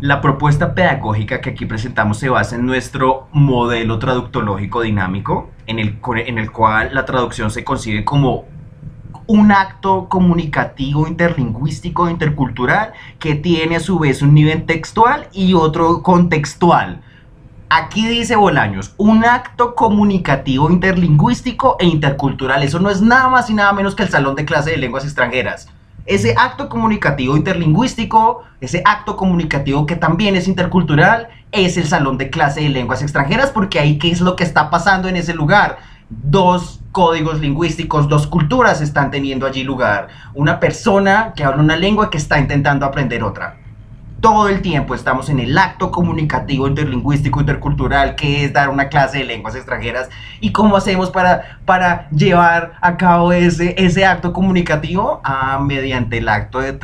La 0.00 0.20
propuesta 0.20 0.74
pedagógica 0.74 1.40
que 1.40 1.50
aquí 1.50 1.64
presentamos 1.64 2.18
se 2.18 2.28
basa 2.28 2.56
en 2.56 2.66
nuestro 2.66 3.28
modelo 3.32 3.98
traductológico 3.98 4.82
dinámico, 4.82 5.50
en 5.66 5.78
el, 5.78 5.98
en 6.26 6.38
el 6.38 6.50
cual 6.50 6.90
la 6.92 7.06
traducción 7.06 7.50
se 7.50 7.64
concibe 7.64 8.04
como 8.04 8.44
un 9.26 9.52
acto 9.52 10.08
comunicativo 10.08 11.06
interlingüístico 11.06 12.08
intercultural 12.10 12.92
que 13.18 13.34
tiene 13.34 13.76
a 13.76 13.80
su 13.80 13.98
vez 13.98 14.22
un 14.22 14.34
nivel 14.34 14.66
textual 14.66 15.28
y 15.32 15.54
otro 15.54 16.02
contextual. 16.02 17.00
Aquí 17.70 18.06
dice 18.06 18.36
Bolaños, 18.36 18.94
un 18.98 19.24
acto 19.24 19.74
comunicativo 19.74 20.70
interlingüístico 20.70 21.76
e 21.80 21.86
intercultural. 21.86 22.62
Eso 22.62 22.78
no 22.78 22.90
es 22.90 23.00
nada 23.00 23.28
más 23.28 23.48
y 23.50 23.54
nada 23.54 23.72
menos 23.72 23.94
que 23.94 24.02
el 24.02 24.10
salón 24.10 24.36
de 24.36 24.44
clase 24.44 24.70
de 24.70 24.76
lenguas 24.76 25.04
extranjeras. 25.04 25.68
Ese 26.06 26.34
acto 26.36 26.68
comunicativo 26.68 27.34
interlingüístico, 27.34 28.42
ese 28.60 28.82
acto 28.84 29.16
comunicativo 29.16 29.86
que 29.86 29.96
también 29.96 30.36
es 30.36 30.46
intercultural, 30.48 31.28
es 31.50 31.78
el 31.78 31.86
salón 31.86 32.18
de 32.18 32.28
clase 32.28 32.60
de 32.60 32.68
lenguas 32.68 33.00
extranjeras, 33.00 33.50
porque 33.50 33.80
ahí 33.80 33.96
qué 33.96 34.10
es 34.10 34.20
lo 34.20 34.36
que 34.36 34.44
está 34.44 34.68
pasando 34.68 35.08
en 35.08 35.16
ese 35.16 35.32
lugar. 35.32 35.78
Dos 36.10 36.80
códigos 36.92 37.40
lingüísticos, 37.40 38.08
dos 38.08 38.26
culturas 38.26 38.80
están 38.80 39.10
teniendo 39.10 39.46
allí 39.46 39.64
lugar. 39.64 40.08
Una 40.34 40.60
persona 40.60 41.32
que 41.34 41.42
habla 41.42 41.62
una 41.62 41.76
lengua 41.76 42.08
que 42.08 42.18
está 42.18 42.38
intentando 42.38 42.86
aprender 42.86 43.24
otra. 43.24 43.56
Todo 44.20 44.48
el 44.48 44.62
tiempo 44.62 44.94
estamos 44.94 45.28
en 45.28 45.40
el 45.40 45.58
acto 45.58 45.90
comunicativo 45.90 46.66
interlingüístico 46.66 47.40
intercultural 47.40 48.14
que 48.14 48.44
es 48.44 48.52
dar 48.52 48.70
una 48.70 48.88
clase 48.88 49.18
de 49.18 49.24
lenguas 49.24 49.56
extranjeras. 49.56 50.08
Y 50.40 50.52
cómo 50.52 50.76
hacemos 50.76 51.10
para, 51.10 51.58
para 51.64 52.08
llevar 52.10 52.74
a 52.80 52.96
cabo 52.96 53.32
ese, 53.32 53.74
ese 53.76 54.06
acto 54.06 54.32
comunicativo 54.32 55.20
ah, 55.24 55.58
mediante 55.60 56.18
el 56.18 56.28
acto 56.28 56.60
de 56.60 56.78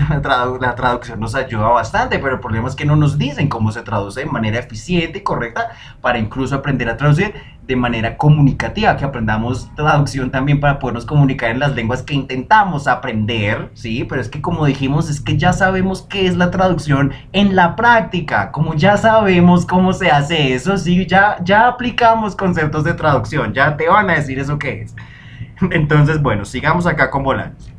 la 0.60 0.74
traducción 0.74 1.20
nos 1.20 1.34
ayuda 1.34 1.68
bastante 1.68 2.18
pero 2.18 2.34
el 2.34 2.40
problema 2.40 2.68
es 2.68 2.74
que 2.74 2.84
no 2.84 2.96
nos 2.96 3.16
dicen 3.16 3.48
cómo 3.48 3.70
se 3.72 3.82
traduce 3.82 4.20
de 4.20 4.26
manera 4.26 4.58
eficiente 4.58 5.18
y 5.18 5.22
correcta 5.22 5.70
para 6.00 6.18
incluso 6.18 6.56
aprender 6.56 6.88
a 6.88 6.96
traducir 6.96 7.32
de 7.70 7.76
manera 7.76 8.16
comunicativa, 8.16 8.96
que 8.96 9.04
aprendamos 9.04 9.70
traducción 9.76 10.32
también 10.32 10.58
para 10.58 10.80
podernos 10.80 11.06
comunicar 11.06 11.52
en 11.52 11.60
las 11.60 11.76
lenguas 11.76 12.02
que 12.02 12.14
intentamos 12.14 12.88
aprender, 12.88 13.70
¿sí? 13.74 14.04
Pero 14.08 14.20
es 14.20 14.28
que 14.28 14.40
como 14.40 14.66
dijimos, 14.66 15.08
es 15.08 15.20
que 15.20 15.36
ya 15.36 15.52
sabemos 15.52 16.02
qué 16.02 16.26
es 16.26 16.36
la 16.36 16.50
traducción 16.50 17.12
en 17.32 17.54
la 17.54 17.76
práctica, 17.76 18.50
como 18.50 18.74
ya 18.74 18.96
sabemos 18.96 19.66
cómo 19.66 19.92
se 19.92 20.10
hace 20.10 20.52
eso, 20.52 20.76
sí, 20.78 21.06
ya, 21.06 21.36
ya 21.44 21.68
aplicamos 21.68 22.34
conceptos 22.34 22.82
de 22.82 22.94
traducción, 22.94 23.54
ya 23.54 23.76
te 23.76 23.88
van 23.88 24.10
a 24.10 24.14
decir 24.14 24.40
eso 24.40 24.58
qué 24.58 24.82
es. 24.82 24.96
Entonces, 25.70 26.20
bueno, 26.20 26.44
sigamos 26.44 26.88
acá 26.88 27.08
con 27.08 27.22
Bolaños. 27.22 27.70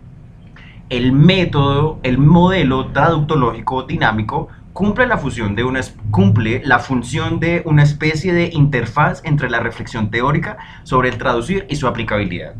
El 0.87 1.11
método, 1.11 1.99
el 2.03 2.17
modelo 2.17 2.87
traductológico 2.93 3.83
dinámico 3.83 4.47
cumple 4.73 5.05
la, 5.07 5.17
fusión 5.17 5.55
de 5.55 5.63
una, 5.63 5.81
cumple 6.11 6.61
la 6.65 6.79
función 6.79 7.39
de 7.39 7.61
una 7.65 7.83
especie 7.83 8.33
de 8.33 8.49
interfaz 8.53 9.21
entre 9.23 9.49
la 9.49 9.59
reflexión 9.59 10.11
teórica 10.11 10.57
sobre 10.83 11.09
el 11.09 11.17
traducir 11.17 11.65
y 11.69 11.75
su 11.75 11.87
aplicabilidad. 11.87 12.53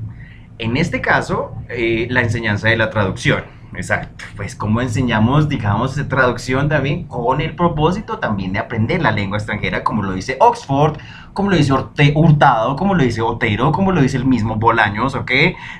En 0.57 0.77
este 0.77 1.01
caso, 1.01 1.55
eh, 1.69 2.07
la 2.09 2.21
enseñanza 2.21 2.69
de 2.69 2.77
la 2.77 2.89
traducción. 2.89 3.43
Exacto, 3.73 4.25
pues 4.35 4.53
como 4.53 4.81
enseñamos, 4.81 5.47
digamos, 5.47 5.95
traducción 6.09 6.67
también 6.67 7.05
con 7.05 7.39
el 7.39 7.55
propósito 7.55 8.19
también 8.19 8.51
de 8.51 8.59
aprender 8.59 9.01
la 9.01 9.11
lengua 9.11 9.37
extranjera, 9.37 9.81
como 9.83 10.03
lo 10.03 10.11
dice 10.11 10.35
Oxford 10.41 10.97
como 11.33 11.49
lo 11.49 11.55
dice 11.55 11.73
Hurtado, 12.15 12.75
como 12.75 12.95
lo 12.95 13.03
dice 13.03 13.21
Otero, 13.21 13.71
como 13.71 13.91
lo 13.91 14.01
dice 14.01 14.17
el 14.17 14.25
mismo 14.25 14.55
Bolaños, 14.55 15.15
¿ok? 15.15 15.31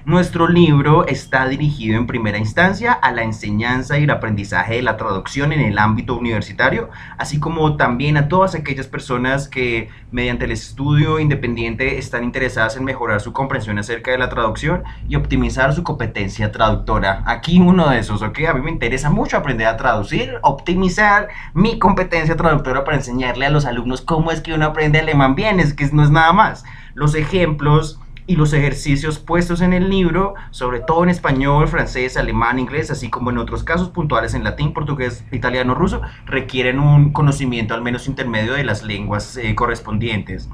Nuestro 0.06 0.48
libro 0.48 1.06
está 1.08 1.48
dirigido 1.48 1.98
en 1.98 2.08
primera 2.08 2.38
instancia 2.38 2.94
a 2.94 3.12
la 3.12 3.24
enseñanza 3.24 3.98
y 3.98 4.04
el 4.04 4.10
aprendizaje 4.10 4.76
de 4.76 4.82
la 4.82 4.98
traducción 4.98 5.52
en 5.52 5.60
el 5.60 5.78
ámbito 5.78 6.16
universitario, 6.16 6.90
así 7.18 7.40
como 7.40 7.76
también 7.76 8.18
a 8.18 8.28
todas 8.28 8.56
aquellas 8.56 8.88
personas 8.88 9.48
que 9.48 9.90
mediante 10.12 10.46
el 10.46 10.52
estudio 10.52 11.20
independiente 11.20 11.98
están 11.98 12.24
interesadas 12.24 12.78
en 12.78 12.84
mejorar 12.84 13.22
su 13.22 13.34
comprensión 13.34 13.78
acerca 13.78 14.12
de 14.12 14.18
la 14.18 14.30
traducción 14.30 14.84
y 15.08 15.16
optimizar 15.16 15.74
su 15.74 15.84
competencia 15.84 16.52
traductora. 16.52 17.24
Aquí 17.26 17.60
uno 17.60 17.90
de 17.90 18.00
esos, 18.00 18.22
¿ok? 18.22 18.40
A 18.50 18.54
mí 18.54 18.62
me 18.62 18.72
interesa 18.72 19.10
mucho 19.10 19.38
aprender 19.38 19.68
a 19.68 19.78
traducir, 19.78 20.36
optimizar 20.44 21.30
mi 21.54 21.80
competencia 21.80 22.36
traductora 22.36 22.84
para 22.84 22.98
enseñarle 22.98 23.46
a 23.46 23.50
los 23.50 23.66
alumnos 23.66 24.02
cómo 24.02 24.32
es 24.32 24.42
que 24.42 24.54
uno 24.54 24.66
aprende 24.66 25.00
alemán 25.00 25.36
es 25.44 25.74
que 25.74 25.88
no 25.92 26.04
es 26.04 26.12
nada 26.12 26.34
más. 26.34 26.64
Los 26.94 27.16
ejemplos 27.16 28.00
y 28.28 28.36
los 28.36 28.54
ejercicios 28.54 29.20
puestos 29.20 29.62
en 29.62 29.74
el 29.74 29.90
libro, 29.90 30.36
sobre 30.52 30.80
todo 30.80 31.04
en 31.04 31.10
español, 31.10 31.68
francés, 31.68 32.18
alemán, 32.18 32.60
inglés, 32.60 32.92
así 32.92 33.10
como 33.10 33.32
en 33.32 33.38
otros 33.38 33.64
casos 33.64 33.90
puntuales 33.90 34.34
en 34.34 34.44
latín, 34.44 34.74
portugués, 34.74 35.26
italiano, 35.32 35.76
ruso, 35.76 36.02
requieren 36.26 36.80
un 36.80 37.12
conocimiento 37.12 37.74
al 37.74 37.82
menos 37.82 38.08
intermedio 38.08 38.54
de 38.54 38.64
las 38.64 38.84
lenguas 38.84 39.36
eh, 39.38 39.56
correspondientes. 39.56 40.50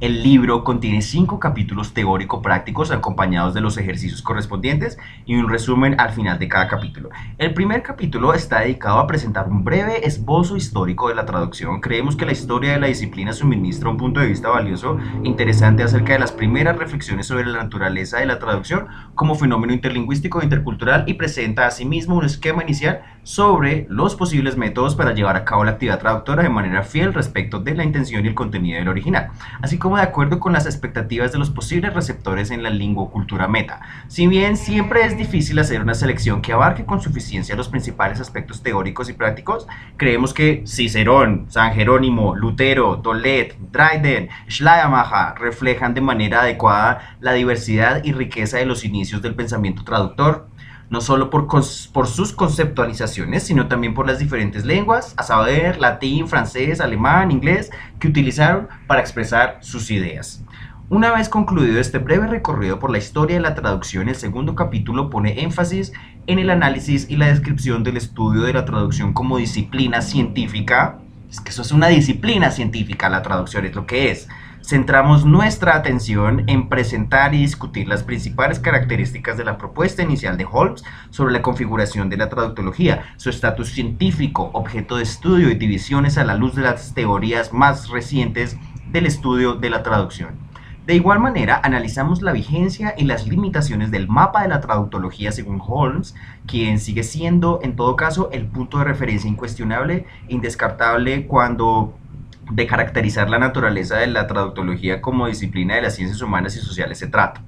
El 0.00 0.22
libro 0.22 0.62
contiene 0.62 1.02
cinco 1.02 1.40
capítulos 1.40 1.92
teórico-prácticos 1.92 2.92
acompañados 2.92 3.52
de 3.52 3.60
los 3.60 3.78
ejercicios 3.78 4.22
correspondientes 4.22 4.96
y 5.26 5.34
un 5.34 5.48
resumen 5.48 5.98
al 5.98 6.10
final 6.10 6.38
de 6.38 6.46
cada 6.46 6.68
capítulo. 6.68 7.10
El 7.36 7.52
primer 7.52 7.82
capítulo 7.82 8.32
está 8.32 8.60
dedicado 8.60 9.00
a 9.00 9.08
presentar 9.08 9.48
un 9.48 9.64
breve 9.64 10.06
esbozo 10.06 10.56
histórico 10.56 11.08
de 11.08 11.16
la 11.16 11.26
traducción. 11.26 11.80
Creemos 11.80 12.14
que 12.14 12.26
la 12.26 12.30
historia 12.30 12.74
de 12.74 12.78
la 12.78 12.86
disciplina 12.86 13.32
suministra 13.32 13.90
un 13.90 13.96
punto 13.96 14.20
de 14.20 14.28
vista 14.28 14.48
valioso 14.50 14.98
e 15.24 15.26
interesante 15.26 15.82
acerca 15.82 16.12
de 16.12 16.20
las 16.20 16.30
primeras 16.30 16.78
reflexiones 16.78 17.26
sobre 17.26 17.46
la 17.46 17.64
naturaleza 17.64 18.18
de 18.18 18.26
la 18.26 18.38
traducción 18.38 18.86
como 19.16 19.34
fenómeno 19.34 19.72
interlingüístico 19.72 20.40
e 20.40 20.44
intercultural 20.44 21.08
y 21.08 21.14
presenta 21.14 21.66
asimismo 21.66 22.14
un 22.14 22.24
esquema 22.24 22.62
inicial 22.62 23.00
sobre 23.24 23.84
los 23.90 24.14
posibles 24.14 24.56
métodos 24.56 24.94
para 24.94 25.12
llevar 25.12 25.34
a 25.34 25.44
cabo 25.44 25.64
la 25.64 25.72
actividad 25.72 25.98
traductora 25.98 26.44
de 26.44 26.48
manera 26.50 26.84
fiel 26.84 27.12
respecto 27.12 27.58
de 27.58 27.74
la 27.74 27.82
intención 27.82 28.24
y 28.24 28.28
el 28.28 28.34
contenido 28.34 28.78
del 28.78 28.88
original, 28.88 29.30
así 29.60 29.76
como 29.76 29.87
de 29.96 30.02
acuerdo 30.02 30.38
con 30.38 30.52
las 30.52 30.66
expectativas 30.66 31.32
de 31.32 31.38
los 31.38 31.50
posibles 31.50 31.94
receptores 31.94 32.50
en 32.50 32.62
la 32.62 32.70
lengua 32.70 33.10
cultura 33.10 33.48
meta. 33.48 33.80
Si 34.08 34.26
bien 34.26 34.56
siempre 34.56 35.04
es 35.04 35.16
difícil 35.16 35.58
hacer 35.58 35.80
una 35.80 35.94
selección 35.94 36.42
que 36.42 36.52
abarque 36.52 36.84
con 36.84 37.00
suficiencia 37.00 37.56
los 37.56 37.68
principales 37.68 38.20
aspectos 38.20 38.62
teóricos 38.62 39.08
y 39.08 39.12
prácticos, 39.12 39.66
creemos 39.96 40.34
que 40.34 40.62
Cicerón, 40.66 41.46
San 41.48 41.72
Jerónimo, 41.72 42.34
Lutero, 42.34 42.98
Tolet, 43.00 43.56
Dryden, 43.72 44.28
Schleiermacher 44.48 45.38
reflejan 45.40 45.94
de 45.94 46.00
manera 46.00 46.42
adecuada 46.42 47.16
la 47.20 47.32
diversidad 47.32 48.04
y 48.04 48.12
riqueza 48.12 48.58
de 48.58 48.66
los 48.66 48.84
inicios 48.84 49.22
del 49.22 49.34
pensamiento 49.34 49.84
traductor, 49.84 50.48
no 50.90 51.00
solo 51.00 51.30
por, 51.30 51.62
sus 51.62 52.32
conceptualizaciones, 52.32 53.42
sino 53.42 53.68
también 53.68 53.94
por 53.94 54.06
las 54.06 54.18
diferentes 54.18 54.64
lenguas, 54.64 55.14
a 55.16 55.22
saber, 55.22 55.78
latín, 55.78 56.28
francés, 56.28 56.80
alemán, 56.80 57.30
inglés, 57.30 57.70
que 57.98 58.08
utilizaron 58.08 58.68
para 58.86 59.00
expresar 59.00 59.58
sus 59.60 59.90
ideas. 59.90 60.42
Una 60.90 61.12
vez 61.12 61.28
concluido 61.28 61.78
este 61.78 61.98
breve 61.98 62.26
recorrido 62.26 62.78
por 62.78 62.90
la 62.90 62.96
historia 62.96 63.36
de 63.36 63.42
la 63.42 63.54
traducción, 63.54 64.08
el 64.08 64.16
segundo 64.16 64.54
capítulo 64.54 65.10
pone 65.10 65.42
énfasis 65.42 65.92
en 66.26 66.38
el 66.38 66.48
análisis 66.48 67.10
y 67.10 67.16
la 67.16 67.26
descripción 67.26 67.84
del 67.84 67.98
estudio 67.98 68.42
de 68.42 68.54
la 68.54 68.64
traducción 68.64 69.12
como 69.12 69.36
disciplina 69.36 70.00
científica. 70.00 70.98
Es 71.30 71.42
que 71.42 71.50
eso 71.50 71.60
es 71.60 71.72
una 71.72 71.88
disciplina 71.88 72.50
científica, 72.50 73.10
la 73.10 73.20
traducción 73.20 73.66
es 73.66 73.74
lo 73.74 73.86
que 73.86 74.10
es 74.10 74.28
centramos 74.68 75.24
nuestra 75.24 75.76
atención 75.76 76.44
en 76.46 76.68
presentar 76.68 77.34
y 77.34 77.38
discutir 77.38 77.88
las 77.88 78.02
principales 78.02 78.58
características 78.58 79.38
de 79.38 79.44
la 79.46 79.56
propuesta 79.56 80.02
inicial 80.02 80.36
de 80.36 80.44
Holmes 80.44 80.84
sobre 81.08 81.32
la 81.32 81.40
configuración 81.40 82.10
de 82.10 82.18
la 82.18 82.28
traductología, 82.28 83.14
su 83.16 83.30
estatus 83.30 83.70
científico, 83.70 84.50
objeto 84.52 84.98
de 84.98 85.04
estudio 85.04 85.48
y 85.48 85.54
divisiones 85.54 86.18
a 86.18 86.24
la 86.24 86.34
luz 86.34 86.54
de 86.54 86.60
las 86.60 86.92
teorías 86.92 87.54
más 87.54 87.88
recientes 87.88 88.58
del 88.92 89.06
estudio 89.06 89.54
de 89.54 89.70
la 89.70 89.82
traducción. 89.82 90.34
De 90.86 90.94
igual 90.94 91.18
manera, 91.18 91.62
analizamos 91.64 92.20
la 92.20 92.32
vigencia 92.32 92.94
y 92.94 93.04
las 93.04 93.26
limitaciones 93.26 93.90
del 93.90 94.06
mapa 94.06 94.42
de 94.42 94.48
la 94.48 94.60
traductología 94.60 95.32
según 95.32 95.62
Holmes, 95.66 96.14
quien 96.46 96.78
sigue 96.78 97.04
siendo, 97.04 97.60
en 97.62 97.74
todo 97.74 97.96
caso, 97.96 98.28
el 98.32 98.44
punto 98.44 98.78
de 98.78 98.84
referencia 98.84 99.30
incuestionable 99.30 100.04
e 100.28 100.34
indescartable 100.34 101.26
cuando 101.26 101.94
de 102.50 102.66
caracterizar 102.66 103.30
la 103.30 103.38
naturaleza 103.38 103.96
de 103.96 104.06
la 104.06 104.26
traductología 104.26 105.00
como 105.00 105.26
disciplina 105.26 105.74
de 105.74 105.82
las 105.82 105.96
ciencias 105.96 106.22
humanas 106.22 106.56
y 106.56 106.60
sociales 106.60 106.98
se 106.98 107.08
trata. 107.08 107.42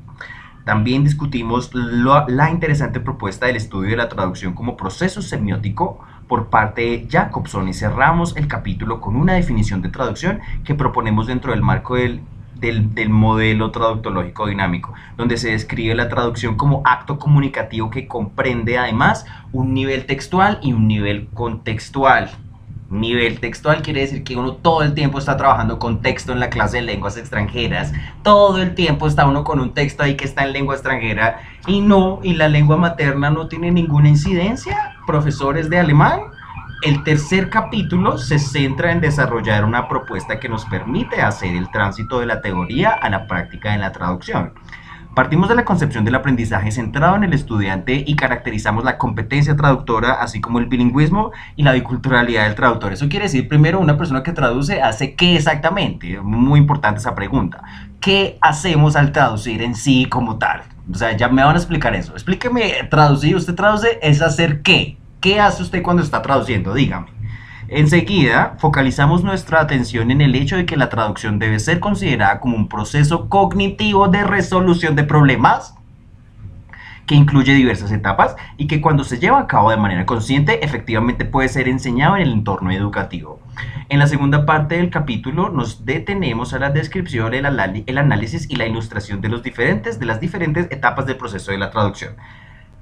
También 0.64 1.04
discutimos 1.04 1.71
la 1.75 2.50
interesante 2.50 3.00
propuesta 3.00 3.47
del 3.47 3.57
estudio 3.57 3.90
de 3.90 3.97
la 3.97 4.09
traducción 4.09 4.54
como 4.54 4.76
proceso 4.76 5.23
semiótico 5.23 6.00
por 6.28 6.49
parte 6.49 6.83
de 6.83 7.09
Jacobson 7.11 7.69
y 7.69 7.75
cerramos 7.75 8.37
el 8.37 8.47
capítulo 8.47 9.00
con 9.00 9.16
una 9.16 9.33
definición 9.33 9.83
de 9.83 9.88
traducción 9.88 10.40
que 10.62 10.75
proponemos 10.75 11.26
dentro 11.26 11.50
del 11.50 11.62
marco 11.62 11.97
del, 11.97 12.21
del, 12.54 12.95
del, 12.95 13.09
modelo 13.09 13.71
traductológico 13.73 14.47
dinámico, 14.47 14.92
donde 15.16 15.38
se 15.38 15.50
describe 15.50 15.95
la 15.95 16.09
traducción 16.09 16.57
como 16.57 16.83
acto 16.85 17.19
comunicativo 17.19 17.90
que 17.90 18.07
comprende 18.07 18.78
además 18.78 19.25
un 19.52 19.75
nivel 19.75 20.07
textual 20.07 20.61
y 20.62 20.73
un 20.73 20.87
nivel 20.87 21.28
contextual. 21.35 22.30
Nivel 22.90 23.38
textual 23.38 23.82
quiere 23.82 24.00
decir 24.00 24.25
que 24.25 24.37
uno 24.37 24.54
todo 24.54 24.82
el 24.82 24.94
tiempo 24.94 25.20
está 25.20 25.37
trabajando 25.37 25.78
con 25.78 26.02
texto 26.02 26.32
en 26.32 26.40
la 26.40 26.50
clase 26.50 26.78
de 26.78 26.82
lenguas 26.82 27.16
extranjeras. 27.16 27.92
Todo 28.25 28.61
el 28.61 28.75
tiempo 28.75 29.06
está 29.06 29.26
uno 29.26 29.44
con 29.44 29.61
un 29.61 29.75
texto 29.75 30.02
ahí 30.02 30.16
que 30.16 30.25
está 30.25 30.44
en 30.44 30.52
lengua 30.52 30.75
extranjera 30.75 31.40
y 31.68 31.80
no, 31.80 32.18
y 32.23 32.35
la 32.35 32.49
lengua 32.49 32.76
materna 32.76 33.30
no 33.30 33.47
tiene 33.47 33.70
ninguna 33.70 34.09
incidencia. 34.09 34.97
Profesores 35.06 35.70
de 35.70 35.78
alemán, 35.78 36.20
El 36.82 37.04
tercer 37.04 37.50
capítulo 37.50 38.16
se 38.16 38.38
centra 38.38 38.90
en 38.90 39.02
desarrollar 39.02 39.66
una 39.66 39.87
propuesta 39.87 40.40
que 40.40 40.49
nos 40.49 40.64
permite 40.64 41.20
hacer 41.20 41.54
el 41.54 41.70
tránsito 41.70 42.20
de 42.20 42.26
la 42.26 42.40
teoría 42.40 42.92
a 42.92 43.11
la 43.11 43.26
práctica 43.26 43.75
en 43.75 43.82
la 43.82 43.92
traducción. 43.92 44.54
Partimos 45.14 45.49
de 45.49 45.57
la 45.57 45.64
concepción 45.64 46.05
del 46.05 46.14
aprendizaje 46.14 46.71
centrado 46.71 47.17
en 47.17 47.25
el 47.25 47.33
estudiante 47.33 48.05
y 48.07 48.14
caracterizamos 48.14 48.85
la 48.85 48.97
competencia 48.97 49.57
traductora, 49.57 50.12
así 50.14 50.40
como 50.40 50.61
el 50.61 50.67
bilingüismo 50.67 51.33
y 51.57 51.64
la 51.64 51.73
biculturalidad 51.73 52.45
del 52.45 52.55
traductor. 52.55 52.93
Eso 52.93 53.09
quiere 53.09 53.25
decir, 53.25 53.49
primero, 53.49 53.81
una 53.81 53.99
persona 53.99 54.23
que 54.23 54.33
traduce 54.33 54.81
hace 54.81 55.14
qué 55.17 55.35
exactamente. 55.35 56.21
Muy 56.21 56.61
importante 56.61 57.00
esa 57.00 57.17
pregunta. 57.17 57.62
¿Qué 58.00 58.38
hacemos 58.40 58.95
al 58.95 59.11
traducir 59.11 59.62
en 59.62 59.75
sí 59.75 60.07
como 60.07 60.38
tal? 60.38 60.62
O 60.90 60.95
sea, 60.95 61.17
ya 61.17 61.29
me 61.29 61.43
van 61.43 61.57
a 61.57 61.59
explicar 61.59 61.95
eso. 61.97 62.12
Explíqueme, 62.12 62.73
traducir, 62.88 63.35
usted 63.35 63.57
traduce 63.57 63.99
es 64.02 64.23
hacer 64.23 64.62
qué. 64.62 64.97
¿Qué 65.21 65.40
hace 65.40 65.64
usted 65.64 65.83
cuando 65.83 66.05
está 66.05 66.23
traduciendo? 66.23 66.73
Dígame. 66.73 67.20
Enseguida, 67.73 68.57
focalizamos 68.59 69.23
nuestra 69.23 69.61
atención 69.61 70.11
en 70.11 70.21
el 70.21 70.35
hecho 70.35 70.57
de 70.57 70.67
que 70.67 70.77
la 70.77 70.89
traducción 70.89 71.39
debe 71.39 71.61
ser 71.61 71.79
considerada 71.79 72.41
como 72.41 72.57
un 72.57 72.69
proceso 72.69 73.29
cognitivo 73.29 74.09
de 74.09 74.25
resolución 74.25 74.97
de 74.97 75.05
problemas 75.05 75.77
que 77.07 77.15
incluye 77.15 77.55
diversas 77.55 77.93
etapas 77.93 78.35
y 78.57 78.67
que 78.67 78.81
cuando 78.81 79.05
se 79.05 79.21
lleva 79.21 79.39
a 79.39 79.47
cabo 79.47 79.71
de 79.71 79.77
manera 79.77 80.05
consciente 80.05 80.65
efectivamente 80.65 81.25
puede 81.25 81.49
ser 81.49 81.69
enseñado 81.69 82.17
en 82.17 82.23
el 82.23 82.33
entorno 82.33 82.73
educativo. 82.73 83.41
En 83.89 84.00
la 84.00 84.09
segunda 84.09 84.47
parte 84.47 84.77
del 84.77 84.91
capítulo 84.91 85.49
nos 85.49 85.85
detenemos 85.85 86.53
a 86.55 86.59
la 86.59 86.71
descripción, 86.71 87.35
el, 87.35 87.47
análisis 87.47 88.50
y 88.50 88.57
la 88.57 88.67
ilustración 88.67 89.21
de, 89.21 89.29
de 89.29 90.07
las 90.07 90.21
diferentes 90.21 90.67
etapas 90.73 91.07
del 91.07 91.17
proceso 91.17 91.53
de 91.53 91.59
la 91.59 91.71
traducción. 91.71 92.17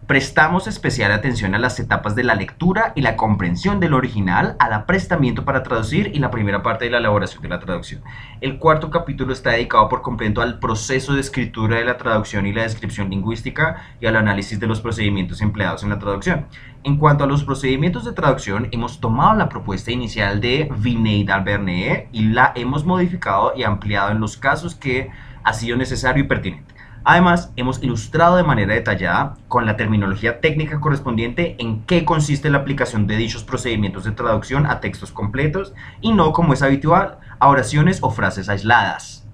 Prestamos 0.08 0.66
especial 0.66 1.12
atención 1.12 1.54
a 1.54 1.58
las 1.58 1.78
etapas 1.78 2.14
de 2.14 2.24
la 2.24 2.34
lectura 2.34 2.94
y 2.96 3.02
la 3.02 3.14
comprensión 3.14 3.78
del 3.78 3.92
original, 3.92 4.56
al 4.58 4.72
aprestamiento 4.72 5.44
para 5.44 5.62
traducir 5.62 6.12
y 6.14 6.18
la 6.18 6.30
primera 6.30 6.62
parte 6.62 6.86
de 6.86 6.90
la 6.90 6.96
elaboración 6.96 7.42
de 7.42 7.50
la 7.50 7.60
traducción. 7.60 8.00
El 8.40 8.58
cuarto 8.58 8.88
capítulo 8.88 9.34
está 9.34 9.50
dedicado 9.50 9.86
por 9.90 10.00
completo 10.00 10.40
al 10.40 10.60
proceso 10.60 11.12
de 11.12 11.20
escritura 11.20 11.76
de 11.76 11.84
la 11.84 11.98
traducción 11.98 12.46
y 12.46 12.54
la 12.54 12.62
descripción 12.62 13.10
lingüística 13.10 13.82
y 14.00 14.06
al 14.06 14.16
análisis 14.16 14.58
de 14.58 14.66
los 14.66 14.80
procedimientos 14.80 15.42
empleados 15.42 15.82
en 15.82 15.90
la 15.90 15.98
traducción. 15.98 16.46
En 16.84 16.96
cuanto 16.96 17.24
a 17.24 17.26
los 17.26 17.44
procedimientos 17.44 18.06
de 18.06 18.12
traducción, 18.12 18.68
hemos 18.70 19.00
tomado 19.00 19.36
la 19.36 19.50
propuesta 19.50 19.90
inicial 19.90 20.40
de 20.40 20.70
Vinay 20.74 21.24
d'Albernay 21.24 22.08
y 22.12 22.28
la 22.28 22.52
hemos 22.54 22.86
modificado 22.86 23.52
y 23.54 23.62
ampliado 23.62 24.12
en 24.12 24.20
los 24.20 24.38
casos 24.38 24.74
que 24.74 25.10
ha 25.44 25.52
sido 25.52 25.76
necesario 25.76 26.24
y 26.24 26.26
pertinente. 26.26 26.78
Además, 27.10 27.50
hemos 27.56 27.82
ilustrado 27.82 28.36
de 28.36 28.42
manera 28.42 28.74
detallada, 28.74 29.38
con 29.48 29.64
la 29.64 29.78
terminología 29.78 30.42
técnica 30.42 30.78
correspondiente, 30.78 31.56
en 31.58 31.82
qué 31.84 32.04
consiste 32.04 32.50
la 32.50 32.58
aplicación 32.58 33.06
de 33.06 33.16
dichos 33.16 33.44
procedimientos 33.44 34.04
de 34.04 34.10
traducción 34.10 34.66
a 34.66 34.80
textos 34.80 35.10
completos 35.10 35.72
y 36.02 36.12
no, 36.12 36.34
como 36.34 36.52
es 36.52 36.60
habitual, 36.60 37.16
a 37.38 37.48
oraciones 37.48 38.00
o 38.02 38.10
frases 38.10 38.50
aisladas 38.50 39.27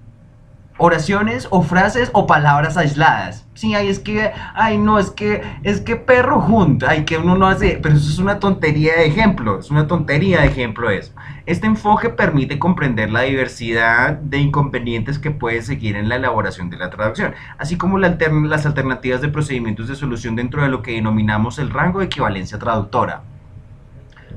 oraciones 0.77 1.47
o 1.51 1.61
frases 1.61 2.09
o 2.13 2.27
palabras 2.27 2.77
aisladas. 2.77 3.47
Sí, 3.53 3.73
ay, 3.73 3.87
es 3.87 3.99
que, 3.99 4.31
ay, 4.53 4.77
no, 4.77 4.99
es 4.99 5.09
que, 5.11 5.41
es 5.63 5.79
que 5.79 5.95
perro 5.95 6.41
junto, 6.41 6.85
ay, 6.89 7.05
que 7.05 7.17
uno 7.17 7.37
no 7.37 7.47
hace, 7.47 7.79
pero 7.81 7.95
eso 7.95 8.09
es 8.09 8.19
una 8.19 8.39
tontería 8.39 8.95
de 8.95 9.05
ejemplo, 9.05 9.59
es 9.59 9.71
una 9.71 9.87
tontería 9.87 10.41
de 10.41 10.47
ejemplo 10.47 10.89
eso. 10.89 11.13
Este 11.45 11.65
enfoque 11.65 12.09
permite 12.09 12.59
comprender 12.59 13.11
la 13.11 13.21
diversidad 13.21 14.13
de 14.13 14.39
inconvenientes 14.39 15.19
que 15.19 15.31
puede 15.31 15.61
seguir 15.61 15.95
en 15.95 16.09
la 16.09 16.17
elaboración 16.17 16.69
de 16.69 16.77
la 16.77 16.89
traducción, 16.89 17.33
así 17.57 17.77
como 17.77 17.97
las 17.97 18.65
alternativas 18.65 19.21
de 19.21 19.29
procedimientos 19.29 19.87
de 19.87 19.95
solución 19.95 20.35
dentro 20.35 20.61
de 20.61 20.69
lo 20.69 20.81
que 20.81 20.91
denominamos 20.91 21.57
el 21.57 21.69
rango 21.69 21.99
de 21.99 22.07
equivalencia 22.07 22.59
traductora 22.59 23.23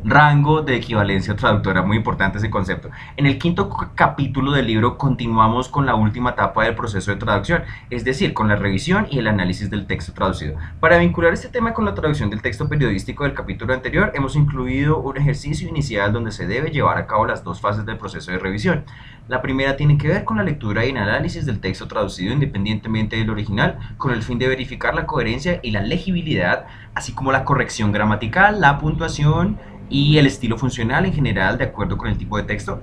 rango 0.04 0.62
de 0.62 0.76
equivalencia 0.76 1.34
traductora, 1.36 1.82
muy 1.82 1.96
importante 1.96 2.38
ese 2.38 2.50
concepto. 2.50 2.90
En 3.16 3.26
el 3.26 3.38
quinto 3.38 3.68
capítulo 3.94 4.52
del 4.52 4.66
libro 4.66 4.96
continuamos 4.96 5.68
con 5.68 5.86
la 5.86 5.94
última 5.94 6.30
etapa 6.30 6.64
del 6.64 6.74
proceso 6.74 7.10
de 7.10 7.16
traducción, 7.16 7.62
es 7.90 8.04
decir, 8.04 8.32
con 8.34 8.48
la 8.48 8.56
revisión 8.56 9.06
y 9.10 9.18
el 9.18 9.26
análisis 9.26 9.70
del 9.70 9.86
texto 9.86 10.12
traducido. 10.12 10.56
Para 10.80 10.98
vincular 10.98 11.32
este 11.32 11.48
tema 11.48 11.74
con 11.74 11.84
la 11.84 11.94
traducción 11.94 12.30
del 12.30 12.42
texto 12.42 12.68
periodístico 12.68 13.24
del 13.24 13.34
capítulo 13.34 13.74
anterior, 13.74 14.12
hemos 14.14 14.36
incluido 14.36 14.98
un 14.98 15.16
ejercicio 15.16 15.68
inicial 15.68 16.12
donde 16.12 16.32
se 16.32 16.46
debe 16.46 16.70
llevar 16.70 16.98
a 16.98 17.06
cabo 17.06 17.26
las 17.26 17.44
dos 17.44 17.60
fases 17.60 17.84
del 17.84 17.98
proceso 17.98 18.30
de 18.30 18.38
revisión. 18.38 18.84
La 19.28 19.42
primera 19.42 19.76
tiene 19.76 19.98
que 19.98 20.08
ver 20.08 20.24
con 20.24 20.38
la 20.38 20.42
lectura 20.42 20.86
y 20.86 20.90
el 20.90 20.96
análisis 20.96 21.44
del 21.44 21.60
texto 21.60 21.86
traducido 21.86 22.32
independientemente 22.32 23.16
del 23.16 23.28
original, 23.28 23.78
con 23.98 24.12
el 24.12 24.22
fin 24.22 24.38
de 24.38 24.48
verificar 24.48 24.94
la 24.94 25.06
coherencia 25.06 25.60
y 25.62 25.70
la 25.70 25.82
legibilidad, 25.82 26.66
así 26.94 27.12
como 27.12 27.30
la 27.30 27.44
corrección 27.44 27.92
gramatical, 27.92 28.60
la 28.60 28.78
puntuación, 28.78 29.58
y 29.90 30.18
el 30.18 30.26
estilo 30.26 30.58
funcional 30.58 31.06
en 31.06 31.12
general 31.12 31.58
de 31.58 31.64
acuerdo 31.64 31.96
con 31.96 32.08
el 32.08 32.18
tipo 32.18 32.36
de 32.36 32.44
texto. 32.44 32.80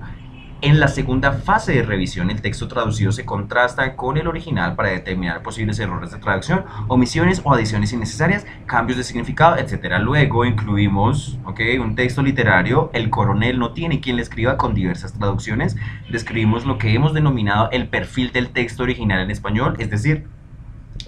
En 0.62 0.80
la 0.80 0.88
segunda 0.88 1.32
fase 1.32 1.74
de 1.74 1.82
revisión, 1.82 2.30
el 2.30 2.40
texto 2.40 2.66
traducido 2.66 3.12
se 3.12 3.26
contrasta 3.26 3.94
con 3.94 4.16
el 4.16 4.26
original 4.26 4.74
para 4.74 4.88
determinar 4.88 5.42
posibles 5.42 5.78
errores 5.78 6.12
de 6.12 6.18
traducción, 6.18 6.64
omisiones 6.88 7.42
o 7.44 7.52
adiciones 7.52 7.92
innecesarias, 7.92 8.46
cambios 8.64 8.96
de 8.96 9.04
significado, 9.04 9.58
etc. 9.58 9.96
Luego 10.00 10.46
incluimos 10.46 11.38
okay, 11.44 11.76
un 11.76 11.94
texto 11.94 12.22
literario, 12.22 12.90
el 12.94 13.10
coronel 13.10 13.58
no 13.58 13.74
tiene 13.74 14.00
quien 14.00 14.16
le 14.16 14.22
escriba 14.22 14.56
con 14.56 14.72
diversas 14.72 15.12
traducciones. 15.12 15.76
Describimos 16.10 16.64
lo 16.64 16.78
que 16.78 16.94
hemos 16.94 17.12
denominado 17.12 17.68
el 17.70 17.88
perfil 17.88 18.32
del 18.32 18.48
texto 18.48 18.82
original 18.82 19.20
en 19.20 19.30
español, 19.30 19.76
es 19.78 19.90
decir, 19.90 20.26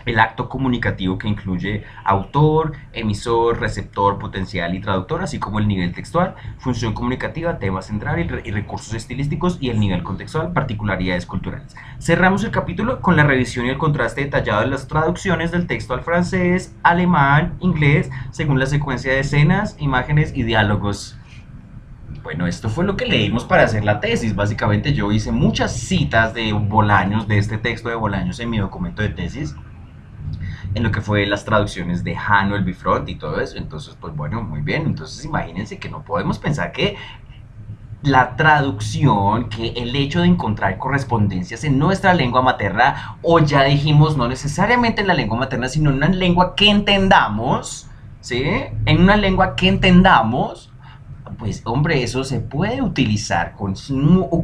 el 0.08 0.18
acto 0.18 0.48
comunicativo 0.48 1.18
que 1.18 1.28
incluye 1.28 1.84
autor, 2.04 2.72
emisor, 2.92 3.60
receptor, 3.60 4.18
potencial 4.18 4.74
y 4.74 4.80
traductor, 4.80 5.22
así 5.22 5.38
como 5.38 5.58
el 5.58 5.68
nivel 5.68 5.92
textual, 5.92 6.34
función 6.58 6.94
comunicativa, 6.94 7.58
tema 7.58 7.82
central 7.82 8.20
y, 8.44 8.50
recursos 8.50 8.94
estilísticos 8.94 9.58
y 9.60 9.70
el 9.70 9.78
nivel 9.78 10.02
contextual, 10.02 10.52
particularidades 10.52 11.26
culturales. 11.26 11.76
Cerramos 11.98 12.44
el 12.44 12.50
capítulo 12.50 13.00
con 13.00 13.16
la 13.16 13.24
revisión 13.24 13.66
y 13.66 13.70
el 13.70 13.78
contraste 13.78 14.22
detallado 14.22 14.62
de 14.62 14.68
las 14.68 14.88
traducciones 14.88 15.50
del 15.50 15.66
texto 15.66 15.94
al 15.94 16.02
francés, 16.02 16.74
alemán, 16.82 17.54
inglés, 17.60 18.10
según 18.30 18.58
la 18.58 18.66
secuencia 18.66 19.12
de 19.12 19.20
escenas, 19.20 19.76
imágenes 19.78 20.32
y 20.34 20.42
diálogos 20.42 21.18
bueno, 22.22 22.46
esto 22.46 22.68
fue 22.68 22.84
lo 22.84 22.94
que 22.94 23.06
leímos 23.06 23.44
para 23.44 23.62
hacer 23.62 23.84
la 23.84 24.00
tesis. 24.00 24.34
Básicamente 24.36 24.92
yo 24.92 25.10
hice 25.12 25.32
muchas 25.32 25.72
citas 25.74 26.34
de 26.34 26.52
Bolaños, 26.52 27.26
de 27.26 27.38
este 27.38 27.56
texto 27.56 27.88
de 27.88 27.94
Bolaños 27.94 28.38
en 28.40 28.50
mi 28.50 28.58
documento 28.58 29.00
de 29.00 29.08
tesis 29.08 29.54
en 30.74 30.82
lo 30.82 30.90
que 30.90 31.00
fue 31.00 31.26
las 31.26 31.44
traducciones 31.44 32.04
de 32.04 32.16
Hano, 32.16 32.56
el 32.56 32.64
Bifront 32.64 33.08
y 33.08 33.14
todo 33.14 33.40
eso. 33.40 33.56
Entonces, 33.56 33.96
pues 34.00 34.14
bueno, 34.14 34.42
muy 34.42 34.60
bien. 34.60 34.82
Entonces, 34.86 35.24
imagínense 35.24 35.78
que 35.78 35.88
no 35.88 36.02
podemos 36.02 36.38
pensar 36.38 36.72
que 36.72 36.96
la 38.02 38.36
traducción, 38.36 39.48
que 39.48 39.70
el 39.70 39.94
hecho 39.96 40.20
de 40.20 40.28
encontrar 40.28 40.78
correspondencias 40.78 41.64
en 41.64 41.78
nuestra 41.78 42.14
lengua 42.14 42.42
materna, 42.42 43.18
o 43.22 43.40
ya 43.40 43.64
dijimos, 43.64 44.16
no 44.16 44.28
necesariamente 44.28 45.00
en 45.00 45.08
la 45.08 45.14
lengua 45.14 45.36
materna, 45.38 45.68
sino 45.68 45.90
en 45.90 45.96
una 45.96 46.08
lengua 46.08 46.54
que 46.54 46.70
entendamos, 46.70 47.88
¿sí? 48.20 48.44
En 48.86 49.00
una 49.00 49.16
lengua 49.16 49.56
que 49.56 49.68
entendamos, 49.68 50.70
pues 51.38 51.62
hombre, 51.64 52.02
eso 52.02 52.24
se 52.24 52.40
puede 52.40 52.82
utilizar 52.82 53.52
con, 53.52 53.74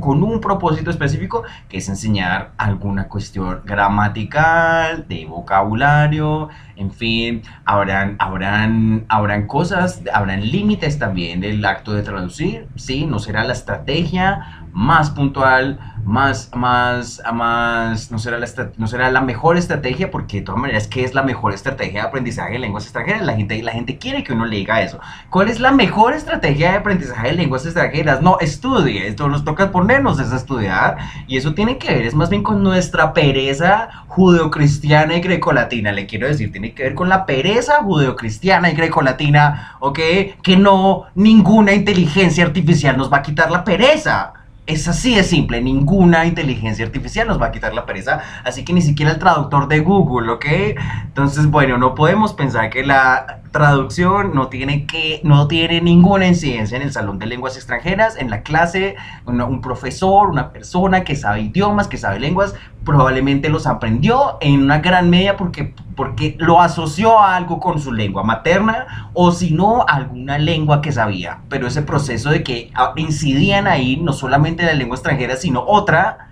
con 0.00 0.22
un 0.22 0.40
propósito 0.40 0.90
específico, 0.90 1.42
que 1.68 1.78
es 1.78 1.88
enseñar 1.88 2.52
alguna 2.56 3.08
cuestión 3.08 3.62
gramatical, 3.64 5.06
de 5.08 5.26
vocabulario, 5.26 6.48
en 6.76 6.92
fin, 6.92 7.42
habrán, 7.64 8.14
habrán, 8.20 9.06
habrán 9.08 9.46
cosas, 9.48 10.02
habrán 10.12 10.48
límites 10.48 10.98
también 10.98 11.40
del 11.40 11.64
acto 11.64 11.92
de 11.92 12.02
traducir, 12.02 12.68
¿sí? 12.76 13.06
No 13.06 13.18
será 13.18 13.42
la 13.44 13.52
estrategia 13.52 14.63
más 14.74 15.10
puntual, 15.10 15.78
más, 16.04 16.50
más, 16.54 17.22
más, 17.32 18.10
no 18.10 18.18
será, 18.18 18.38
la, 18.38 18.46
no 18.76 18.86
será 18.88 19.10
la 19.10 19.20
mejor 19.20 19.56
estrategia, 19.56 20.10
porque 20.10 20.38
de 20.38 20.42
todas 20.42 20.60
maneras, 20.60 20.88
¿qué 20.88 21.04
es 21.04 21.14
la 21.14 21.22
mejor 21.22 21.54
estrategia 21.54 22.02
de 22.02 22.08
aprendizaje 22.08 22.54
de 22.54 22.58
lenguas 22.58 22.84
extranjeras? 22.84 23.22
La 23.22 23.36
gente, 23.36 23.62
la 23.62 23.72
gente 23.72 23.96
quiere 23.98 24.24
que 24.24 24.32
uno 24.32 24.44
le 24.46 24.56
diga 24.56 24.82
eso. 24.82 24.98
¿Cuál 25.30 25.48
es 25.48 25.60
la 25.60 25.70
mejor 25.70 26.12
estrategia 26.12 26.72
de 26.72 26.78
aprendizaje 26.78 27.28
de 27.28 27.34
lenguas 27.34 27.64
extranjeras? 27.64 28.20
No, 28.20 28.38
estudie, 28.40 29.06
esto 29.06 29.28
nos 29.28 29.44
toca 29.44 29.70
ponernos 29.70 30.18
a 30.18 30.36
estudiar, 30.36 30.98
y 31.28 31.36
eso 31.36 31.54
tiene 31.54 31.78
que 31.78 31.94
ver, 31.94 32.06
es 32.06 32.14
más 32.14 32.28
bien 32.28 32.42
con 32.42 32.62
nuestra 32.62 33.12
pereza 33.12 33.88
judeocristiana 34.08 35.14
y 35.16 35.20
grecolatina, 35.20 35.92
le 35.92 36.06
quiero 36.06 36.26
decir, 36.26 36.50
tiene 36.50 36.74
que 36.74 36.82
ver 36.82 36.94
con 36.94 37.08
la 37.08 37.26
pereza 37.26 37.82
judeocristiana 37.82 38.70
y 38.70 38.74
grecolatina, 38.74 39.76
¿ok? 39.78 39.98
Que 40.42 40.56
no, 40.56 41.04
ninguna 41.14 41.72
inteligencia 41.72 42.44
artificial 42.44 42.96
nos 42.96 43.12
va 43.12 43.18
a 43.18 43.22
quitar 43.22 43.50
la 43.52 43.62
pereza. 43.62 44.34
Es 44.66 44.88
así 44.88 45.14
de 45.14 45.24
simple, 45.24 45.60
ninguna 45.60 46.24
inteligencia 46.24 46.86
artificial 46.86 47.28
nos 47.28 47.40
va 47.40 47.46
a 47.46 47.52
quitar 47.52 47.74
la 47.74 47.84
pereza, 47.84 48.20
así 48.44 48.64
que 48.64 48.72
ni 48.72 48.80
siquiera 48.80 49.12
el 49.12 49.18
traductor 49.18 49.68
de 49.68 49.80
Google, 49.80 50.32
¿ok? 50.32 50.46
Entonces, 51.04 51.46
bueno, 51.50 51.76
no 51.76 51.94
podemos 51.94 52.32
pensar 52.32 52.70
que 52.70 52.82
la 52.82 53.43
traducción 53.54 54.34
no 54.34 54.48
tiene, 54.48 54.84
que, 54.84 55.20
no 55.22 55.46
tiene 55.46 55.80
ninguna 55.80 56.26
incidencia 56.26 56.76
en 56.76 56.82
el 56.82 56.92
salón 56.92 57.20
de 57.20 57.26
lenguas 57.26 57.54
extranjeras, 57.54 58.16
en 58.16 58.28
la 58.28 58.42
clase, 58.42 58.96
un 59.26 59.60
profesor, 59.60 60.28
una 60.28 60.50
persona 60.50 61.04
que 61.04 61.14
sabe 61.14 61.42
idiomas, 61.42 61.86
que 61.86 61.96
sabe 61.96 62.18
lenguas, 62.18 62.56
probablemente 62.84 63.50
los 63.50 63.68
aprendió 63.68 64.38
en 64.40 64.64
una 64.64 64.80
gran 64.80 65.08
medida 65.08 65.36
porque, 65.36 65.72
porque 65.94 66.34
lo 66.40 66.60
asoció 66.60 67.20
a 67.20 67.36
algo 67.36 67.60
con 67.60 67.78
su 67.78 67.92
lengua 67.92 68.24
materna 68.24 69.08
o 69.14 69.30
si 69.30 69.52
no, 69.52 69.86
alguna 69.86 70.36
lengua 70.36 70.82
que 70.82 70.90
sabía. 70.90 71.38
Pero 71.48 71.68
ese 71.68 71.82
proceso 71.82 72.30
de 72.30 72.42
que 72.42 72.72
ah, 72.74 72.92
incidían 72.96 73.68
ahí 73.68 73.98
no 73.98 74.12
solamente 74.12 74.64
la 74.64 74.74
lengua 74.74 74.96
extranjera, 74.96 75.36
sino 75.36 75.64
otra, 75.64 76.30